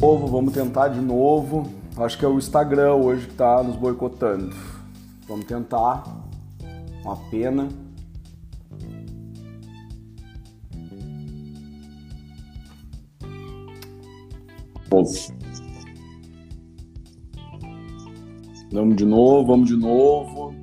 [0.00, 1.68] novo, vamos tentar de novo.
[1.96, 4.54] Acho que é o Instagram hoje que tá nos boicotando.
[5.28, 6.04] Vamos tentar.
[7.04, 7.68] Uma pena.
[18.72, 20.54] Vamos de novo, vamos de novo.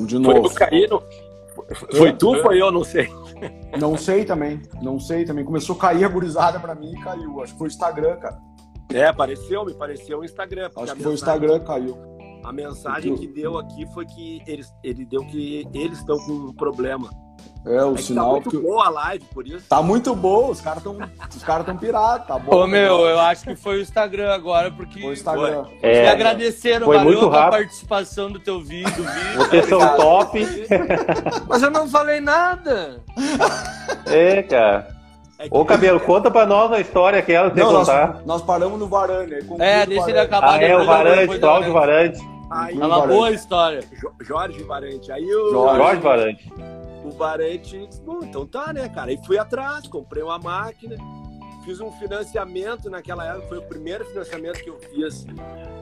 [0.00, 0.48] Vamos de novo.
[0.48, 1.02] Foi o Caíno?
[1.96, 2.70] Foi tu ou foi eu?
[2.72, 3.08] Não sei.
[3.78, 4.62] Não sei também.
[4.80, 5.44] Não sei também.
[5.44, 7.40] Começou a cair a gurizada pra mim e caiu.
[7.42, 8.38] Acho que foi o Instagram, cara.
[8.92, 10.70] É, apareceu, me pareceu o Instagram.
[10.76, 11.96] Acho que foi o Instagram que caiu.
[12.42, 16.54] A mensagem que deu aqui foi que eles, ele deu que eles estão com um
[16.54, 17.10] problema.
[17.66, 18.56] É, o É que tá sinal muito que.
[18.56, 19.66] boa a live, por isso.
[19.68, 20.96] Tá muito bom, os caras estão
[21.36, 22.56] os cara tão pirados, tá bom.
[22.56, 25.64] Ô, meu, eu acho que foi o Instagram agora, porque Foi o Instagram.
[25.64, 27.58] me É, agradeceram, foi valeu muito a rápido.
[27.58, 28.90] participação do teu vídeo.
[28.94, 29.36] do vídeo.
[29.36, 30.40] Vocês são top.
[31.48, 33.02] Mas eu não falei nada.
[34.06, 34.88] É, cara.
[35.38, 38.20] É que Ô, Cabelo, conta pra nós a história que você Não, nós, contar.
[38.26, 39.34] nós paramos no Varane.
[39.34, 40.54] aí conclui É, deixa ele acabar.
[40.58, 42.20] Ah, é, o Varante, Cláudio Varante.
[42.50, 43.80] Aí, É uma boa história.
[44.00, 45.10] Jo- Jorge Varante.
[45.12, 45.76] Aí o Jorge.
[45.78, 46.52] Jorge Varante.
[47.10, 49.10] O Varante bom, então tá, né, cara?
[49.10, 50.96] Aí fui atrás, comprei uma máquina,
[51.64, 55.26] fiz um financiamento naquela época, foi o primeiro financiamento que eu fiz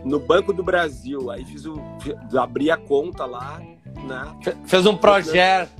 [0.05, 1.31] no Banco do Brasil.
[1.31, 1.75] Aí fiz o.
[2.39, 3.61] abri a conta lá,
[4.06, 4.37] né?
[4.43, 5.71] Fe- Fez um projeto.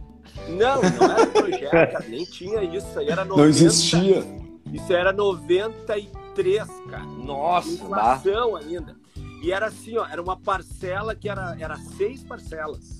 [0.49, 2.99] Não, não era projeto, cara, nem tinha isso.
[2.99, 4.25] Aí era 90, Não existia.
[4.73, 7.05] Isso era 93, cara.
[7.05, 8.97] Nossa, inflação ainda.
[9.43, 12.99] E era assim, ó, era uma parcela que era, era seis parcelas.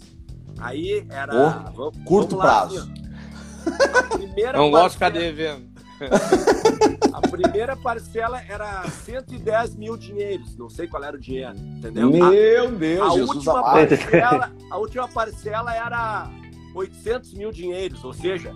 [0.61, 1.33] Aí era.
[1.35, 2.79] Oh, vamos- curto vamos lá, prazo.
[2.79, 5.69] assim, Não gosto de ficar devendo.
[7.13, 10.57] A primeira parcela era 110 mil dinheiros.
[10.57, 12.11] Não sei qual era o dinheiro, entendeu?
[12.11, 13.89] Meu a, Deus, a Jesus última amado.
[13.89, 16.31] parcela, a última parcela era
[16.75, 18.53] 800 mil dinheiros, ou seja,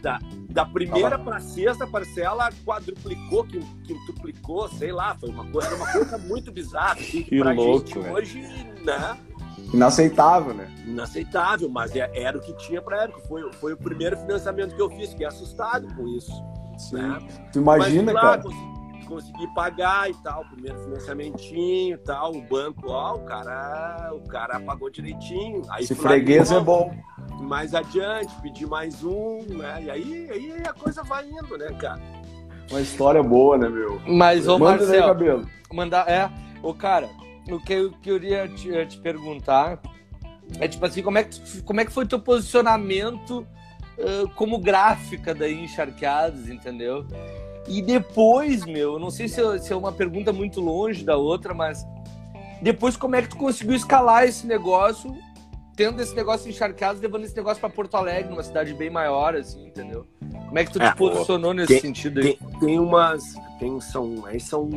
[0.00, 5.66] da, da primeira para a sexta parcela quadruplicou, quin- quintuplicou, sei lá, foi uma coisa,
[5.68, 6.92] era uma coisa muito bizarra.
[6.92, 8.40] Assim, Que pra louco, gente hoje,
[8.84, 9.18] né?
[9.76, 10.68] Inaceitável, né?
[10.86, 13.20] Inaceitável, mas é- era o que tinha para época.
[13.28, 16.32] Foi, foi o primeiro financiamento que eu fiz, fiquei assustado com isso.
[16.78, 16.96] Sim.
[16.96, 17.18] Né?
[17.52, 18.42] Tu imagina, Mas, lá, cara?
[18.42, 24.20] Consegui, consegui pagar e tal, primeiro financiamentinho e tal, o banco, ó, o cara, o
[24.28, 25.62] cara pagou direitinho.
[25.70, 26.94] Aí lá freguês é bom.
[27.40, 29.82] Mais adiante, pedi mais um, né?
[29.84, 32.00] E aí, aí a coisa vai indo, né, cara?
[32.70, 34.00] Uma história boa, né, meu?
[34.06, 35.48] Mas, ô Manda aí, Marcelo, cabelo.
[35.72, 36.08] mandar.
[36.08, 36.30] É,
[36.62, 37.08] ô cara,
[37.50, 39.80] o que eu queria te, eh, te perguntar
[40.58, 43.46] é tipo assim, como é que, como é que foi teu posicionamento
[43.98, 47.06] eh, como gráfica da Encharqueados, entendeu?
[47.68, 51.52] E depois, meu, eu não sei se, se é uma pergunta muito longe da outra,
[51.52, 51.84] mas
[52.62, 55.16] depois como é que tu conseguiu escalar esse negócio,
[55.76, 59.66] tendo esse negócio encharqueado, levando esse negócio pra Porto Alegre, numa cidade bem maior, assim,
[59.66, 60.06] entendeu?
[60.46, 62.34] Como é que tu É, te posicionou nesse tem- sentido aí?
[62.36, 63.22] Tem, tem umas.
[63.58, 64.68] Tem, são, aí são.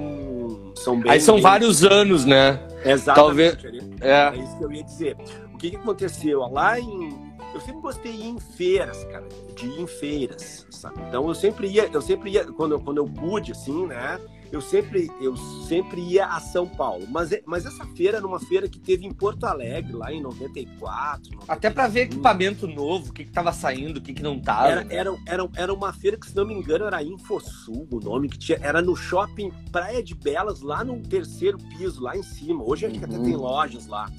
[0.75, 1.11] São bem.
[1.11, 2.59] Aí são bem- vários anos, né?
[2.85, 3.57] Exatamente.
[3.63, 4.01] talvez-.
[4.01, 4.27] É.
[4.27, 5.17] É isso que eu ia dizer.
[5.53, 6.39] O que, que aconteceu?
[6.51, 7.29] Lá em.
[7.53, 9.27] Eu sempre gostei de ir em feiras, cara.
[9.55, 11.01] De ir em feiras, sabe?
[11.07, 14.19] Então eu sempre ia, eu sempre ia, quando, eu- quando eu pude, assim, né?
[14.51, 15.37] Eu sempre, eu
[15.67, 17.05] sempre ia a São Paulo.
[17.09, 21.39] Mas, mas essa feira era uma feira que teve em Porto Alegre, lá em 94.
[21.47, 22.13] Até pra ver 95.
[22.13, 24.67] equipamento novo, o que, que tava saindo, o que, que não tava.
[24.69, 28.27] Era, era, era, era uma feira que, se não me engano, era Infosul, o nome
[28.27, 28.57] que tinha.
[28.61, 32.63] Era no shopping Praia de Belas, lá no terceiro piso, lá em cima.
[32.63, 33.23] Hoje acho que até Uhum.
[33.23, 34.09] tem lojas lá.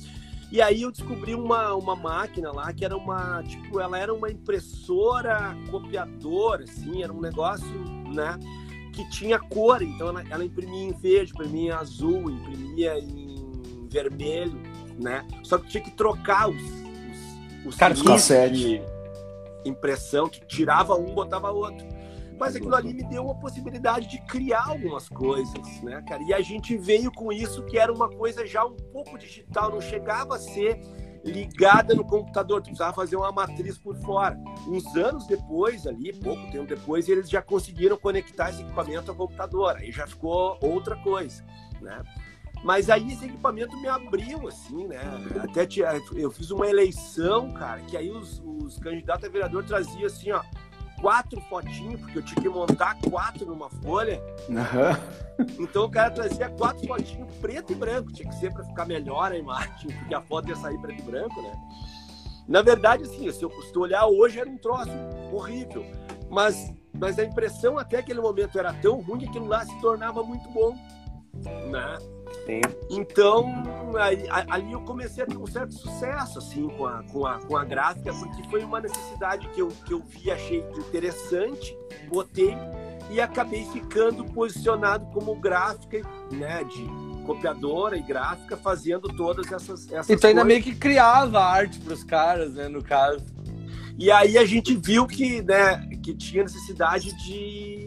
[0.53, 4.29] E aí eu descobri uma, uma máquina lá que era uma, tipo, ela era uma
[4.31, 7.67] impressora copiadora, assim, era um negócio,
[8.13, 8.37] né,
[9.01, 14.61] que tinha cor, então ela, ela imprimia em verde, imprimia em azul, imprimia em vermelho,
[14.99, 16.63] né, só que tinha que trocar os,
[17.65, 18.55] os, os Cassete.
[18.55, 18.83] de
[19.65, 21.87] impressão, que tirava um, botava outro.
[22.39, 26.23] Mas aquilo ali me deu uma possibilidade de criar algumas coisas, né, cara?
[26.23, 29.81] E a gente veio com isso que era uma coisa já um pouco digital, não
[29.81, 30.81] chegava a ser
[31.25, 34.39] ligada no computador, tu precisava fazer uma matriz por fora.
[34.67, 39.77] Uns anos depois, ali, pouco tempo depois, eles já conseguiram conectar esse equipamento ao computador.
[39.77, 41.45] Aí já ficou outra coisa,
[41.81, 42.03] né?
[42.63, 45.01] Mas aí esse equipamento me abriu, assim, né?
[45.43, 45.67] Até
[46.15, 50.43] eu fiz uma eleição, cara, que aí os, os candidatos a vereador traziam assim, ó,
[51.01, 54.21] quatro fotinhos, porque eu tinha que montar quatro numa folha.
[54.51, 54.99] Aham.
[55.59, 58.13] Então o cara trazia quatro fotinhos preto e branco.
[58.13, 61.03] Tinha que ser para ficar melhor a imagem, porque a foto ia sair preto e
[61.03, 61.53] branco, né?
[62.47, 64.91] Na verdade, assim, se eu tu olhar hoje era um troço
[65.33, 65.85] horrível.
[66.29, 70.23] Mas, mas a impressão até aquele momento era tão ruim que aquilo lá se tornava
[70.23, 70.77] muito bom.
[71.71, 71.99] Né?
[72.47, 72.61] Sim.
[72.91, 73.47] Então,
[73.99, 77.57] aí- ali eu comecei a ter um certo sucesso, assim, com a, com a, com
[77.57, 81.77] a gráfica, porque foi uma necessidade que eu, que eu vi, achei interessante,
[82.09, 82.57] botei
[83.11, 86.01] e acabei ficando posicionado como gráfica,
[86.33, 86.87] né, de
[87.27, 90.45] copiadora e gráfica, fazendo todas essas, essas E tu ainda coisas.
[90.47, 93.25] meio que criava arte pros caras, né, no caso.
[93.99, 97.85] E aí a gente viu que, né, que tinha necessidade de.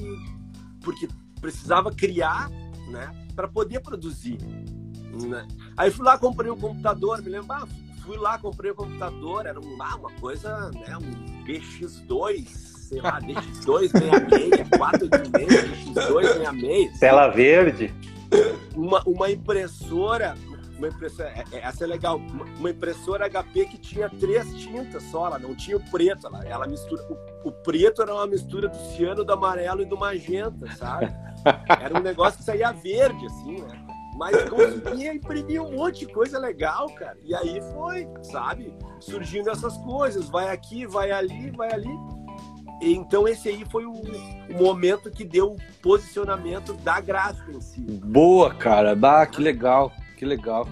[0.81, 1.07] Porque
[1.42, 2.50] precisava criar,
[2.89, 4.38] né, para poder produzir.
[5.27, 5.47] Né?
[5.77, 7.68] Aí fui lá, comprei um computador, me lembro, ah,
[8.03, 13.19] fui lá, comprei um computador, era um, ah, uma coisa, né, um BX2, sei lá,
[13.21, 17.00] DX266, 486, DX266.
[17.00, 17.94] Tela verde.
[18.75, 20.36] uma, uma impressora,
[20.83, 22.18] uma impressora, é- é- essa é legal,
[22.59, 26.68] uma, impressora HP que tinha três tintas só, ela não tinha o preto, ela, ela
[26.68, 31.13] mistura, o, o preto era uma mistura do ciano, do amarelo e do magenta, sabe?
[31.81, 33.85] Era um negócio que saía verde, assim, né?
[34.15, 37.18] Mas conseguia imprimir um monte de coisa legal, cara.
[37.21, 38.74] E aí foi, sabe?
[39.00, 41.89] Surgindo essas coisas, vai aqui, vai ali, vai ali.
[42.81, 47.81] Então esse aí foi o, o momento que deu o posicionamento da gráfica em si.
[47.81, 48.95] Boa, cara.
[48.95, 49.91] Bah, que legal,
[50.24, 50.68] que legal.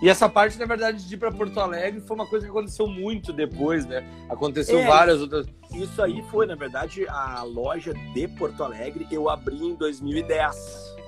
[0.00, 2.86] E essa parte, na verdade, de ir pra Porto Alegre foi uma coisa que aconteceu
[2.86, 4.02] muito depois, né?
[4.30, 4.86] Aconteceu É.
[4.86, 5.46] várias outras.
[5.74, 10.56] Isso aí foi, na verdade, a loja de Porto Alegre eu abri em 2010.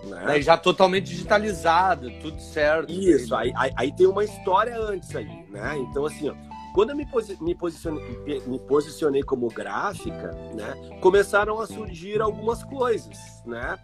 [0.04, 0.24] Né?
[0.26, 0.42] Né?
[0.42, 2.92] Já totalmente digitalizada, tudo certo.
[2.92, 5.78] Isso, aí, aí, aí tem uma história antes aí, né?
[5.78, 6.34] Então, assim, ó,
[6.74, 10.74] quando eu me, posi me, posicionei, me posicionei como gráfica, né?
[11.00, 13.78] Começaram a surgir algumas coisas, né?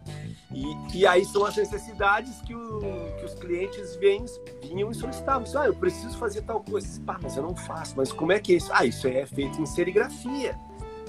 [0.53, 2.79] E, e aí são as necessidades que, o,
[3.19, 4.25] que os clientes vêm,
[4.63, 5.47] vinham e solicitavam.
[5.61, 7.01] Ah, eu preciso fazer tal coisa.
[7.03, 7.95] Pá, mas eu não faço.
[7.97, 8.71] Mas como é que é isso?
[8.73, 10.57] Ah, isso é feito em serigrafia.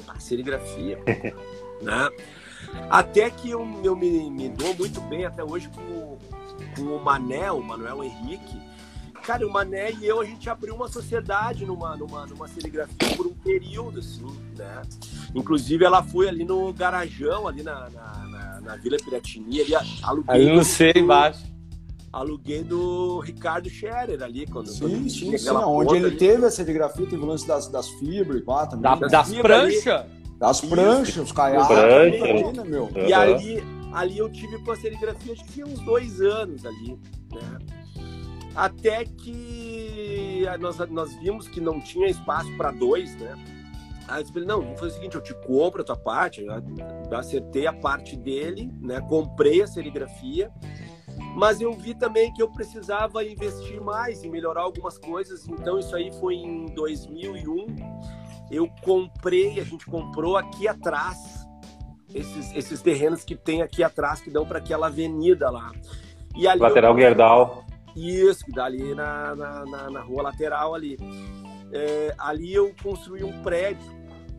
[0.05, 0.99] Pá, serigrafia.
[1.81, 2.09] né?
[2.89, 6.17] Até que eu, eu me, me dou muito bem até hoje com, o-
[6.75, 8.61] com o Mané, o Manuel Henrique.
[9.29, 13.27] Cara, o Mané e eu, a gente abriu uma sociedade numa, numa, numa serigrafia por
[13.27, 14.25] um período, assim,
[14.57, 14.81] né?
[15.35, 20.35] Inclusive, ela foi ali no Garajão, ali na, na, na- na Vila Piratini, ali, aluguei,
[20.35, 21.43] Aí eu não do- sei embaixo.
[22.11, 25.55] aluguei do Ricardo Scherer ali, quando, quando Sim, tinha sim, sim.
[25.55, 26.17] Onde ele ali.
[26.17, 28.81] teve a serigrafia, teve o lance das, das fibras e pá, também.
[28.81, 29.41] Da- Das das ali.
[29.43, 30.05] pranchas?
[30.39, 31.67] Das pranchas, os caiaques.
[31.67, 32.23] Prancha.
[32.23, 32.89] ali, né, meu?
[33.07, 36.97] E ali, ali eu tive com a serigrafia, acho que tinha uns dois anos ali,
[37.31, 37.59] né?
[38.55, 43.35] Até que nós, nós vimos que não tinha espaço para dois, né?
[44.07, 47.17] Aí eu falei, não, vamos fazer o seguinte, eu te compro a tua parte, eu
[47.17, 48.99] acertei a parte dele, né?
[49.01, 50.51] Comprei a serigrafia,
[51.35, 55.95] mas eu vi também que eu precisava investir mais em melhorar algumas coisas, então isso
[55.95, 57.67] aí foi em 2001.
[58.49, 61.47] Eu comprei, a gente comprou aqui atrás,
[62.13, 65.71] esses, esses terrenos que tem aqui atrás, que dão para aquela avenida lá.
[66.35, 67.68] E ali Lateral eu.
[67.95, 70.97] Isso, que dá ali na, na, na- na rua lateral ali.
[71.71, 73.85] É, ali eu construí um prédio,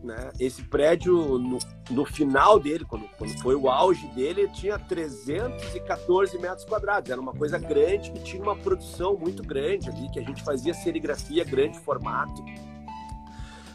[0.03, 0.31] né?
[0.41, 1.59] Esse prédio, no,
[1.91, 7.11] no final dele, quando, quando foi o auge dele, tinha 314 metros quadrados.
[7.11, 10.73] Era uma coisa grande que tinha uma produção muito grande ali, que a gente fazia
[10.75, 12.43] serigrafia grande formato.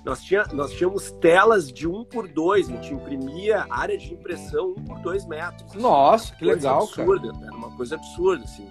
[0.04, 4.76] Nós, tinha, nós tínhamos telas de 1 por 2, a gente imprimia área de impressão
[4.78, 5.74] 1 por 2 metros.
[5.74, 7.02] Nossa, que legal, cara.
[7.12, 8.70] absurda, Era uma coisa absurda, assim.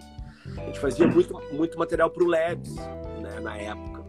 [0.56, 2.74] A gente fazia muito, muito material para o Labs,
[3.20, 4.04] né, na época.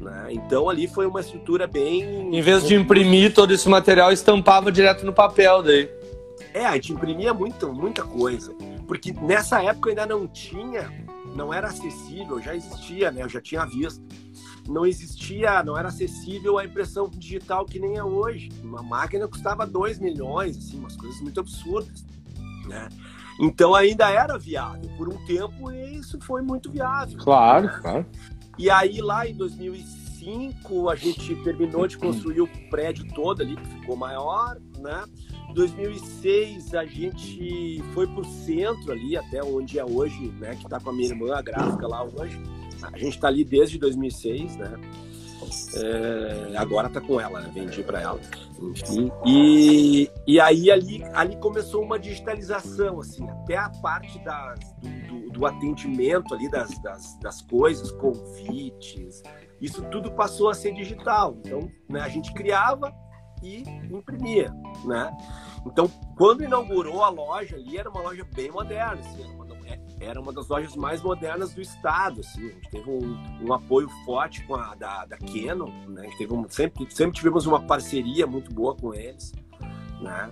[0.00, 0.28] né?
[0.30, 2.34] Então ali foi uma estrutura bem.
[2.34, 5.88] Em vez de imprimir todo esse material, estampava direto no papel daí.
[6.54, 8.54] É, a gente imprimia muita, muita coisa.
[8.86, 10.90] Porque nessa época ainda não tinha,
[11.34, 13.22] não era acessível, já existia, né?
[13.22, 14.02] Eu já tinha visto.
[14.68, 18.48] Não existia, não era acessível a impressão digital que nem é hoje.
[18.62, 22.04] Uma máquina custava 2 milhões, assim, umas coisas muito absurdas,
[22.66, 22.88] né?
[23.40, 24.90] Então ainda era viável.
[24.96, 27.18] Por um tempo isso foi muito viável.
[27.18, 28.06] Claro, claro.
[28.58, 33.66] E aí lá em 2005 a gente terminou de construir o prédio todo ali, que
[33.66, 35.04] ficou maior, né?
[35.48, 40.54] Em 2006 a gente foi pro centro ali, até onde é hoje, né?
[40.54, 42.40] Que tá com a minha irmã, a gráfica lá hoje.
[42.82, 44.72] A gente tá ali desde 2006, né?
[45.74, 47.50] É, agora tá com ela, né?
[47.52, 48.20] vendi para ela.
[48.60, 49.10] Enfim.
[49.26, 55.30] E, e aí ali, ali começou uma digitalização, assim, até a parte das, do, do,
[55.30, 59.22] do atendimento ali das, das, das coisas, convites,
[59.60, 61.36] isso tudo passou a ser digital.
[61.38, 62.92] Então, né, a gente criava
[63.42, 64.52] e imprimia,
[64.84, 65.16] né?
[65.66, 70.20] Então, quando inaugurou a loja ali, era uma loja bem moderna, assim, era, uma, era
[70.20, 74.44] uma das lojas mais modernas do estado, assim, a gente teve um, um apoio forte
[74.44, 76.08] com a da, da Canon, né?
[76.18, 79.32] Teve um, sempre, sempre tivemos uma parceria muito boa com eles,
[80.00, 80.30] né?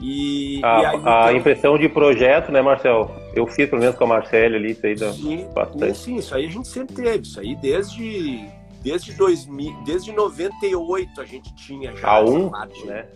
[0.00, 3.10] E, A, e aí, a então, impressão de projeto, né, Marcel?
[3.34, 5.98] eu fiz pelo menos com a Marcele ali, isso aí dá Sim, bastante.
[5.98, 7.22] sim, isso aí a gente sempre teve.
[7.22, 8.44] Isso aí desde,
[8.82, 12.08] desde 2000, desde 98 a gente tinha já.
[12.08, 12.84] A um, parte.
[12.86, 13.06] né?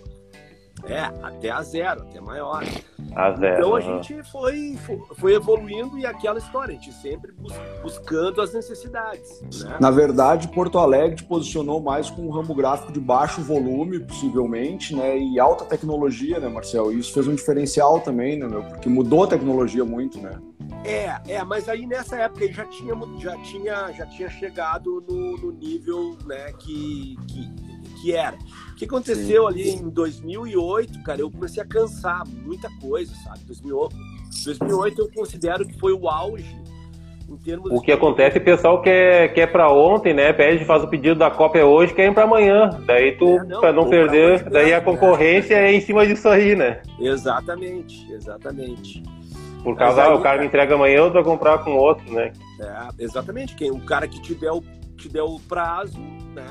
[0.85, 2.63] É, até a zero, até maior.
[3.15, 3.59] A zero.
[3.59, 4.79] Então a gente foi,
[5.17, 9.63] foi, evoluindo e aquela história, a gente sempre bus- buscando as necessidades.
[9.63, 9.77] Né?
[9.81, 14.95] Na verdade, Porto Alegre te posicionou mais com um ramo gráfico de baixo volume, possivelmente,
[14.95, 15.19] né?
[15.19, 16.93] E alta tecnologia, né, Marcel?
[16.93, 18.63] E isso fez um diferencial também, né, meu?
[18.63, 20.39] Porque mudou a tecnologia muito, né?
[20.85, 25.37] É, é, mas aí nessa época aí já tinha, já tinha, já tinha chegado no,
[25.37, 28.39] no nível né, que, que, que era.
[28.79, 33.41] O que aconteceu ali em 2008, cara, eu comecei a cansar muita coisa, sabe?
[33.45, 33.97] 2008,
[34.45, 36.57] 2008 eu considero que foi o auge
[37.29, 40.33] O que acontece, o pessoal quer, quer pra ontem, né?
[40.33, 42.71] Pede, faz o pedido da cópia hoje, quer ir pra amanhã.
[42.87, 44.85] Daí tu, É, não, pra não pra perder, hoje daí a né?
[44.85, 46.81] concorrência é em cima disso aí, né?
[47.01, 49.03] Exatamente, exatamente.
[49.65, 52.33] Por causa, aí, o cara cara- me entrega amanhã, eu vou comprar com outro, né?
[52.61, 53.57] É, exatamente.
[53.57, 54.63] Quem, o cara que te der o,
[54.97, 55.99] te der o prazo,
[56.33, 56.47] né?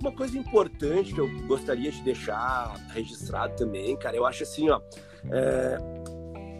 [0.00, 4.80] Uma coisa importante que eu gostaria de deixar registrado também, cara, eu acho assim, ó,
[5.30, 5.78] é,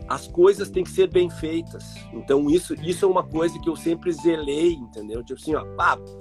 [0.08, 1.94] as coisas têm que ser bem feitas.
[2.12, 5.22] Então isso, isso é uma coisa que eu sempre zelei, entendeu?
[5.22, 5.64] Tipo assim, ó,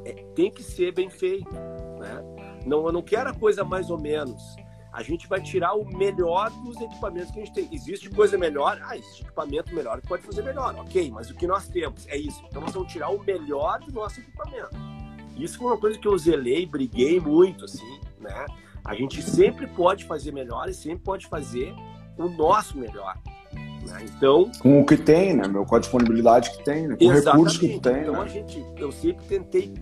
[0.06, 2.24] é, tem que ser bem feito, né?
[2.66, 4.42] Não, eu não quero a coisa mais ou menos.
[4.92, 7.70] A gente vai tirar o melhor dos equipamentos que a gente tem.
[7.72, 8.82] Existe coisa melhor?
[8.82, 10.74] Ah, existe equipamento melhor que pode fazer melhor.
[10.78, 12.42] Ok, mas o que nós temos é isso.
[12.48, 14.70] Então nós vamos tirar o melhor do nosso equipamento.
[15.38, 18.46] Isso foi uma coisa que eu zelei, briguei muito, assim, né?
[18.84, 21.74] A gente sempre pode fazer melhor e sempre pode fazer
[22.18, 23.16] o nosso melhor.
[23.86, 24.06] né?
[24.16, 25.66] Então, Com o que tem, né, meu?
[25.66, 26.96] Com a disponibilidade que tem, né?
[26.96, 28.30] Com o recurso que tem, então a né?
[28.30, 29.74] gente, eu sempre tentei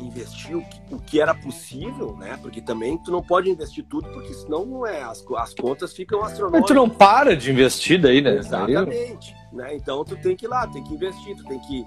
[0.00, 2.36] investir o que, o que era possível, né?
[2.42, 6.20] Porque também tu não pode investir tudo, porque senão não é, as, as contas ficam
[6.20, 6.66] Mas astronômicas.
[6.66, 8.36] tu não para de investir daí, né?
[8.36, 9.34] Exatamente.
[9.52, 9.76] Né?
[9.76, 11.84] Então tu tem que ir lá, tem que investir, tu tem que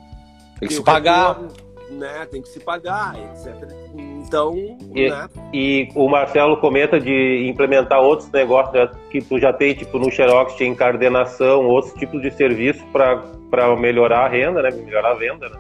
[0.60, 1.40] Tem que se pagar.
[1.42, 1.54] retorno,
[1.90, 2.26] né?
[2.26, 3.70] Tem que se pagar, etc.
[3.96, 4.56] Então,
[4.96, 5.30] E- né?
[5.54, 10.12] E o Marcelo comenta de implementar outros negócios né, que tu já tem, tipo no
[10.12, 14.72] Xerox, tinha encardenação, outros tipos de serviço para melhorar a renda, né?
[14.72, 15.60] Melhorar a venda, né?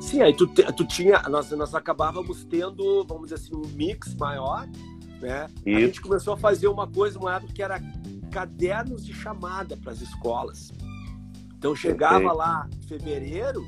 [0.00, 4.66] Sim, aí tu, tu tinha, nós, nós acabávamos tendo, vamos dizer assim, um mix maior,
[5.20, 5.46] né?
[5.66, 5.80] A Isso.
[5.80, 7.78] gente começou a fazer uma coisa, uma época que era
[8.30, 10.72] cadernos de chamada para as escolas.
[11.58, 12.36] Então chegava Perfeito.
[12.36, 13.66] lá em fevereiro,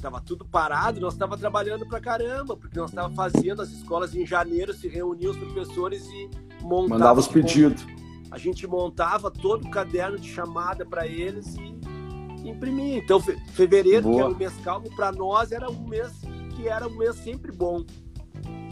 [0.00, 4.26] estava tudo parado, nós estava trabalhando pra caramba, porque nós estava fazendo as escolas em
[4.26, 6.30] janeiro, se reuniam os professores e
[6.62, 7.86] montavam Mandava os pedidos.
[8.30, 12.96] a gente montava todo o caderno de chamada para eles e imprimia.
[12.98, 14.14] Então, fe- fevereiro, Boa.
[14.14, 16.10] que era um mês calmo, para nós era um mês
[16.56, 17.84] que era um mês sempre bom.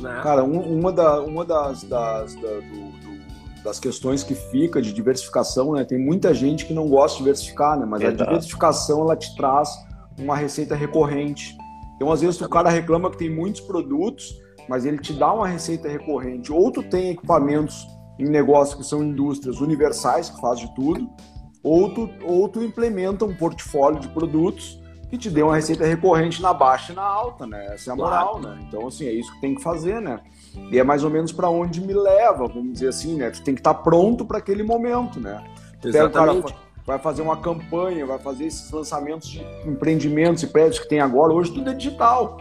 [0.01, 0.21] Né?
[0.23, 4.93] Cara, um- uma, da- uma das, das, da- do- do- das questões que fica de
[4.95, 5.85] diversificação, né?
[5.85, 7.85] Tem muita gente que não gosta de diversificar, né?
[7.85, 8.25] Mas a Exato.
[8.25, 9.69] diversificação, ela te traz
[10.19, 11.57] uma receita recorrente.
[11.97, 14.35] Então, às vezes, o cara reclama que tem muitos produtos,
[14.69, 16.53] mas ele te dá uma receita recorrente.
[16.53, 17.87] Ou tu tem equipamentos
[18.19, 21.09] em negócio que são indústrias universais, que faz de tudo,
[21.63, 26.43] ou tu, ou tu implementa um portfólio de produtos que te dê uma receita recorrente
[26.43, 27.75] na baixa e na alta, né?
[27.75, 28.59] Essa é a moral, né?
[28.69, 30.21] Então, assim, é isso que tem que fazer, né?
[30.71, 33.31] E é mais ou menos para onde me leva, vamos dizer assim, né?
[33.31, 35.43] Tu tem que estar pronto para aquele momento, né?
[35.81, 36.68] Tu pega o cara, Exatamente.
[36.89, 41.35] Vai fazer uma campanha, vai fazer esses lançamentos de empreendimentos e prédios que tem agora,
[41.35, 42.41] hoje tudo é digital.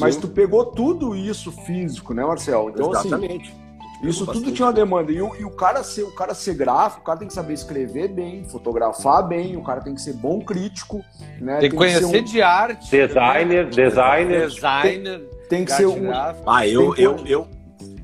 [0.00, 2.68] Mas Sim, tu pegou tudo isso físico, né, Marcel?
[2.74, 3.54] Então, assim, exatamente.
[4.02, 4.44] isso Bastante.
[4.44, 5.12] tudo tinha uma demanda.
[5.12, 7.52] E o, e o cara ser, o cara ser gráfico, o cara tem que saber
[7.54, 11.04] escrever bem, fotografar bem, o cara tem que ser bom crítico,
[11.40, 11.58] né?
[11.60, 12.90] Tem que conhecer ser um- de arte.
[12.90, 13.68] Designer, Designer.
[13.68, 14.46] designer.
[14.48, 15.20] Designer.
[15.48, 16.42] tem que ser um, gráfica.
[16.44, 17.46] Ah, eu, Tem eu, eu,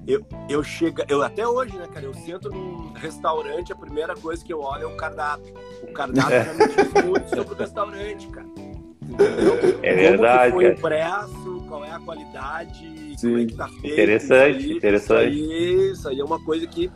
[0.06, 2.06] eu, eu chego, eu até hoje, né, cara?
[2.06, 5.54] Eu sento num restaurante, a primeira coisa que eu olho é o cardápio.
[5.82, 8.46] O cardápio já me diz muito sobre o restaurante, cara.
[9.02, 9.78] Entendeu?
[9.82, 10.78] É verdade, Como foi cara.
[10.78, 13.28] impresso, qual é a qualidade, Sim.
[13.30, 13.86] como é que tá feito.
[13.86, 15.34] Interessante, isso aí, interessante.
[15.40, 16.90] Isso aí, isso aí é uma coisa que.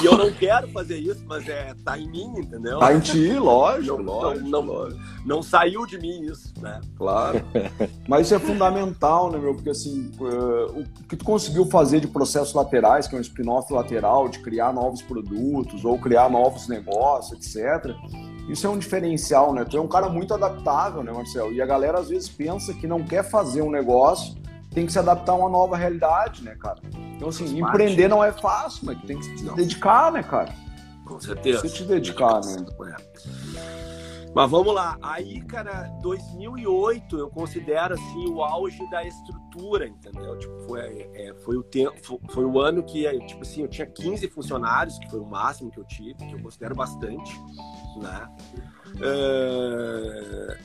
[0.00, 2.78] E eu não quero fazer isso, mas é, tá em mim, entendeu?
[2.78, 5.00] Tá em ti, lógico, Não, lógico, não, não, lógico.
[5.26, 6.80] não saiu de mim isso, né?
[6.96, 7.42] Claro.
[8.08, 9.54] Mas isso é fundamental, né, meu?
[9.54, 13.70] Porque assim, eh, o que tu conseguiu fazer de processos laterais, que é um spin-off
[13.72, 17.94] lateral, de criar novos produtos ou criar novos negócios, etc.
[18.48, 19.64] Isso é um diferencial, né?
[19.64, 21.52] Tu é um cara muito adaptável, né, Marcel?
[21.52, 24.34] E a galera às vezes pensa que não quer fazer um negócio,
[24.70, 26.80] tem que se adaptar a uma nova realidade, né, cara?
[27.16, 28.08] Então, assim, Faz empreender parte.
[28.08, 29.54] não é fácil, mas tem que se Não.
[29.54, 30.54] dedicar, né, cara?
[31.04, 31.68] Com certeza.
[31.68, 32.64] Te dedicar, né?
[32.86, 33.90] É.
[34.32, 34.96] Mas vamos lá.
[35.02, 40.38] Aí, cara, 2008 eu considero assim o auge da estrutura, entendeu?
[40.38, 44.28] Tipo, foi, é, foi o tempo, foi o ano que, tipo assim, eu tinha 15
[44.28, 47.36] funcionários, que foi o máximo que eu tive, que eu considero bastante,
[47.96, 48.28] né?
[48.96, 50.56] uh,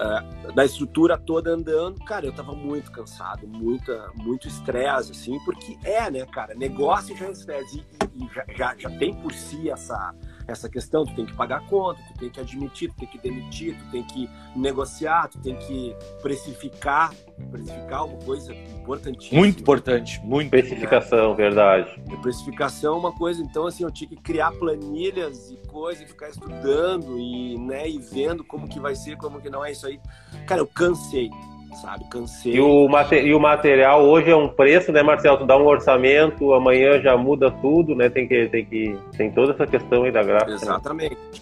[0.00, 5.78] uh, da estrutura toda andando, cara, eu tava muito cansado, muita, muito estresse, assim, porque
[5.84, 7.84] é, né, cara, negócio já é estresse.
[8.18, 10.14] E, e já, já, já tem por si essa
[10.46, 13.18] essa questão, tu tem que pagar a conta, tu tem que admitir, tu tem que
[13.18, 17.12] demitir, tu tem que negociar, tu tem que precificar,
[17.50, 19.38] precificar uma coisa importantíssima.
[19.38, 20.50] Muito importante, muito.
[20.50, 22.02] Precificação, verdade.
[22.10, 26.06] E precificação é uma coisa, então assim, eu tinha que criar planilhas e coisas, e
[26.06, 29.86] ficar estudando e, né, e vendo como que vai ser, como que não é isso
[29.86, 30.00] aí.
[30.46, 31.30] Cara, eu cansei,
[31.76, 32.04] sabe?
[32.10, 32.54] Cansei.
[32.54, 32.88] E o,
[33.22, 35.38] e o material hoje é um preço, né, Marcelo?
[35.38, 38.08] Tu dá um orçamento, amanhã já muda tudo, né?
[38.08, 40.50] Tem que tem que tem toda essa questão aí da gráfica.
[40.50, 40.56] Né?
[40.56, 41.16] Exatamente.
[41.16, 41.40] Né?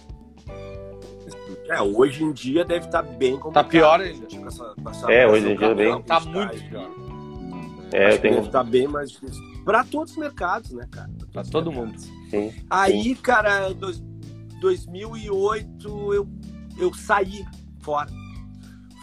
[1.69, 3.63] É, hoje em dia deve estar tá bem complicado.
[3.65, 4.27] Tá pior ainda.
[4.27, 6.01] Com essa, com essa é, hoje em dia bem.
[6.01, 6.89] Tá muito pior.
[7.91, 8.35] É, eu tenho...
[8.35, 9.43] Deve estar tá bem mais difícil.
[9.63, 11.09] Para todos os mercados, né, cara?
[11.31, 11.93] Para todo mundo.
[12.29, 12.51] Sim.
[12.69, 13.69] Aí, cara,
[14.59, 16.27] 2008 eu,
[16.79, 17.45] eu saí
[17.81, 18.09] fora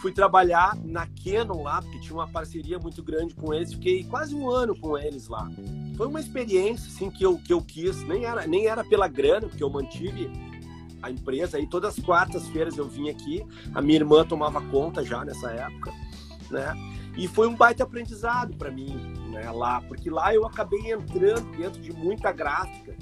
[0.01, 4.35] fui trabalhar na Canon lá, porque tinha uma parceria muito grande com eles, fiquei quase
[4.35, 5.49] um ano com eles lá.
[5.95, 9.47] Foi uma experiência assim que eu, que eu quis, nem era, nem era pela grana,
[9.47, 10.29] porque eu mantive
[11.01, 15.23] a empresa aí todas as quartas-feiras eu vim aqui, a minha irmã tomava conta já
[15.23, 15.91] nessa época,
[16.49, 16.73] né?
[17.15, 18.95] E foi um baita aprendizado para mim,
[19.31, 22.95] né, lá, porque lá eu acabei entrando dentro de muita gráfica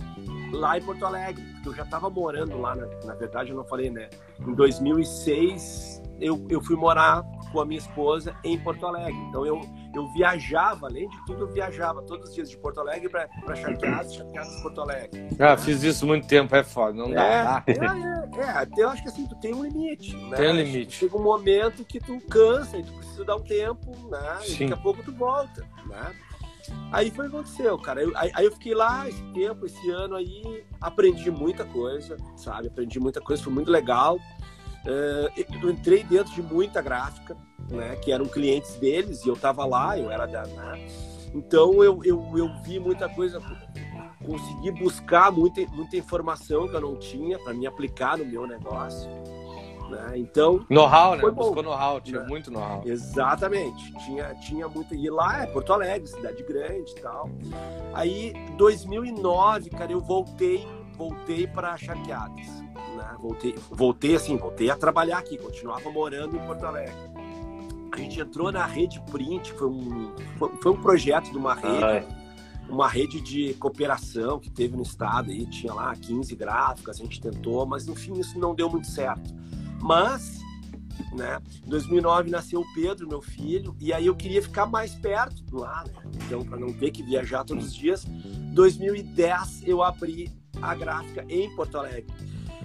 [0.54, 3.66] lá em Porto Alegre, porque eu já estava morando lá, na, na verdade eu não
[3.66, 4.10] falei, né?
[4.40, 9.20] Em 2006 eu, eu fui morar com a minha esposa em Porto Alegre.
[9.30, 9.62] Então eu,
[9.94, 14.14] eu viajava, além de tudo, eu viajava todos os dias de Porto Alegre para Charqueadas,
[14.14, 15.28] Charqueadas Porto Alegre.
[15.40, 17.64] Ah, fiz isso muito tempo, é foda, não dá.
[17.66, 20.16] É, é, é, é, eu acho que assim, tu tem um limite.
[20.16, 20.38] Né?
[20.38, 20.96] Tem um limite.
[20.96, 24.40] Chega um momento que tu cansa e tu precisa dar um tempo, né?
[24.48, 26.14] E daqui a pouco tu volta, né?
[26.92, 28.02] Aí foi o que aconteceu, cara.
[28.02, 32.68] Eu, aí, aí, eu fiquei lá esse tempo, esse ano aí, aprendi muita coisa, sabe?
[32.68, 34.18] Aprendi muita coisa, foi muito legal.
[34.86, 37.36] Uh, eu entrei dentro de muita gráfica,
[37.70, 40.46] né, que eram clientes deles, e eu estava lá, eu era da.
[40.46, 40.88] Né,
[41.34, 43.42] então eu, eu, eu vi muita coisa,
[44.24, 49.10] consegui buscar muita, muita informação que eu não tinha para me aplicar no meu negócio.
[49.90, 50.14] Né?
[50.16, 50.66] Então.
[50.70, 51.30] Know-how, né?
[51.30, 52.28] Buscou know-how, tinha né?
[52.28, 52.82] muito know-how.
[52.86, 53.94] Exatamente.
[54.06, 54.96] Tinha, tinha muito.
[54.96, 57.30] E lá é Porto Alegre, cidade grande e tal.
[57.94, 63.16] Aí, 2009, cara, eu voltei, voltei para Charqueadas né?
[63.20, 66.96] Voltei, voltei assim, voltei a trabalhar aqui, continuava morando em Porto Alegre.
[67.92, 70.12] A gente entrou na rede Print, foi um,
[70.62, 72.08] foi, um projeto de uma rede,
[72.68, 77.22] uma rede de cooperação que teve no estado aí, tinha lá 15 gráficas, a gente
[77.22, 79.34] tentou, mas no fim isso não deu muito certo.
[79.82, 80.40] Mas
[81.14, 81.40] né?
[81.66, 85.84] Em 2009 nasceu o Pedro, meu filho, e aí eu queria ficar mais perto lá,
[85.86, 86.12] né?
[86.26, 88.06] Então, para não ter que viajar todos os dias.
[88.54, 90.32] 2010 eu abri
[90.62, 92.14] a gráfica em Porto Alegre.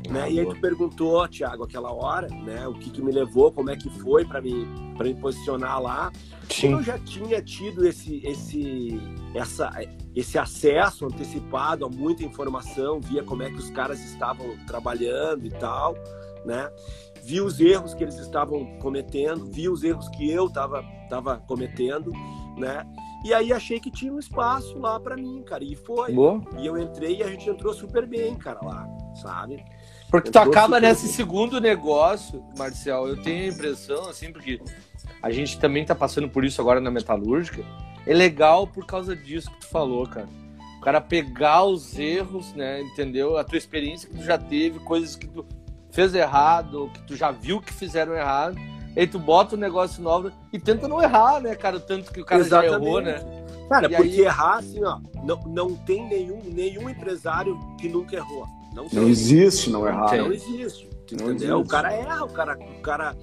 [0.08, 0.32] Né?
[0.32, 3.76] E aí tu perguntou, Thiago, aquela hora, né, o que, que me levou, como é
[3.76, 4.66] que foi para me
[4.96, 6.12] para me posicionar lá.
[6.48, 6.72] Sim.
[6.72, 9.00] Eu já tinha tido esse esse
[9.34, 9.70] essa
[10.14, 15.50] esse acesso antecipado a muita informação, via como é que os caras estavam trabalhando e
[15.50, 15.94] tal,
[16.44, 16.68] né?
[17.30, 22.10] Vi os erros que eles estavam cometendo, vi os erros que eu estava tava cometendo,
[22.56, 22.84] né?
[23.24, 26.12] E aí achei que tinha um espaço lá para mim, cara, e foi.
[26.12, 26.42] Boa.
[26.58, 29.64] E eu entrei e a gente entrou super bem, cara, lá, sabe?
[30.10, 34.60] Porque tu acaba nesse segundo negócio, Marcial, eu tenho a impressão, assim, porque
[35.22, 37.64] a gente também tá passando por isso agora na metalúrgica.
[38.08, 40.28] É legal por causa disso que tu falou, cara.
[40.78, 42.80] O cara pegar os erros, né?
[42.80, 43.36] Entendeu?
[43.36, 45.46] A tua experiência que tu já teve, coisas que tu
[45.90, 48.56] fez errado, que tu já viu que fizeram errado.
[48.96, 51.76] Aí tu bota um negócio novo e tenta não errar, né, cara?
[51.76, 52.72] O tanto que o cara Exatamente.
[52.72, 53.40] já errou, né?
[53.68, 54.20] Cara, e porque aí...
[54.20, 58.46] errar, assim, ó, não, não tem nenhum, nenhum empresário que nunca errou.
[58.74, 60.16] Não, não existe não errar.
[60.16, 60.90] Não existe.
[61.12, 61.52] Não existe.
[61.52, 63.16] O cara erra, o cara, o cara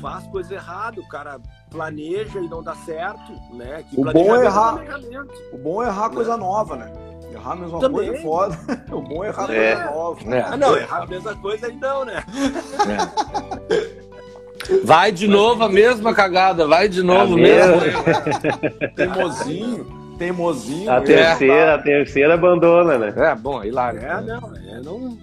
[0.00, 3.84] faz coisa errada, o cara planeja e não dá certo, né?
[3.88, 4.80] Que o bom é errar.
[5.52, 6.14] O bom é errar né?
[6.14, 6.92] coisa nova, né?
[7.32, 8.06] Errar a mesma Também.
[8.06, 8.58] coisa é foda.
[8.92, 9.74] O bom é errar é.
[9.74, 10.34] coisa nova.
[10.34, 10.42] É.
[10.42, 12.24] Ah, não, errar a mesma coisa aí não, né?
[13.78, 14.02] É.
[14.84, 17.80] Vai de novo a mesma cagada, vai de novo é mesmo.
[18.94, 20.90] Teimosinho teimosinho.
[20.90, 23.12] A terceira, a terceira abandona, né?
[23.16, 23.92] É, bom, aí lá.
[23.92, 25.18] É, não, é, não.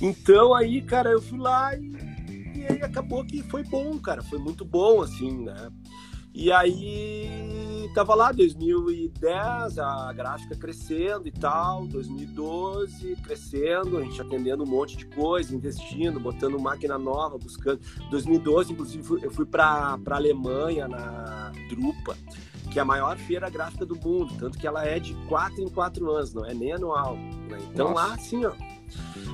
[0.00, 4.22] Então aí, cara, eu fui lá e, e aí acabou que foi bom, cara.
[4.22, 5.54] Foi muito bom, assim, né?
[6.38, 14.62] E aí tava lá 2010, a gráfica crescendo e tal, 2012 crescendo, a gente atendendo
[14.62, 17.80] um monte de coisa, investindo, botando máquina nova, buscando.
[18.10, 22.14] 2012, inclusive, eu fui para a Alemanha na Drupa
[22.70, 25.68] que é a maior feira gráfica do mundo, tanto que ela é de quatro em
[25.70, 27.16] quatro anos, não é nem anual.
[27.16, 27.58] Né?
[27.72, 28.08] Então Nossa.
[28.08, 28.52] lá, assim, ó,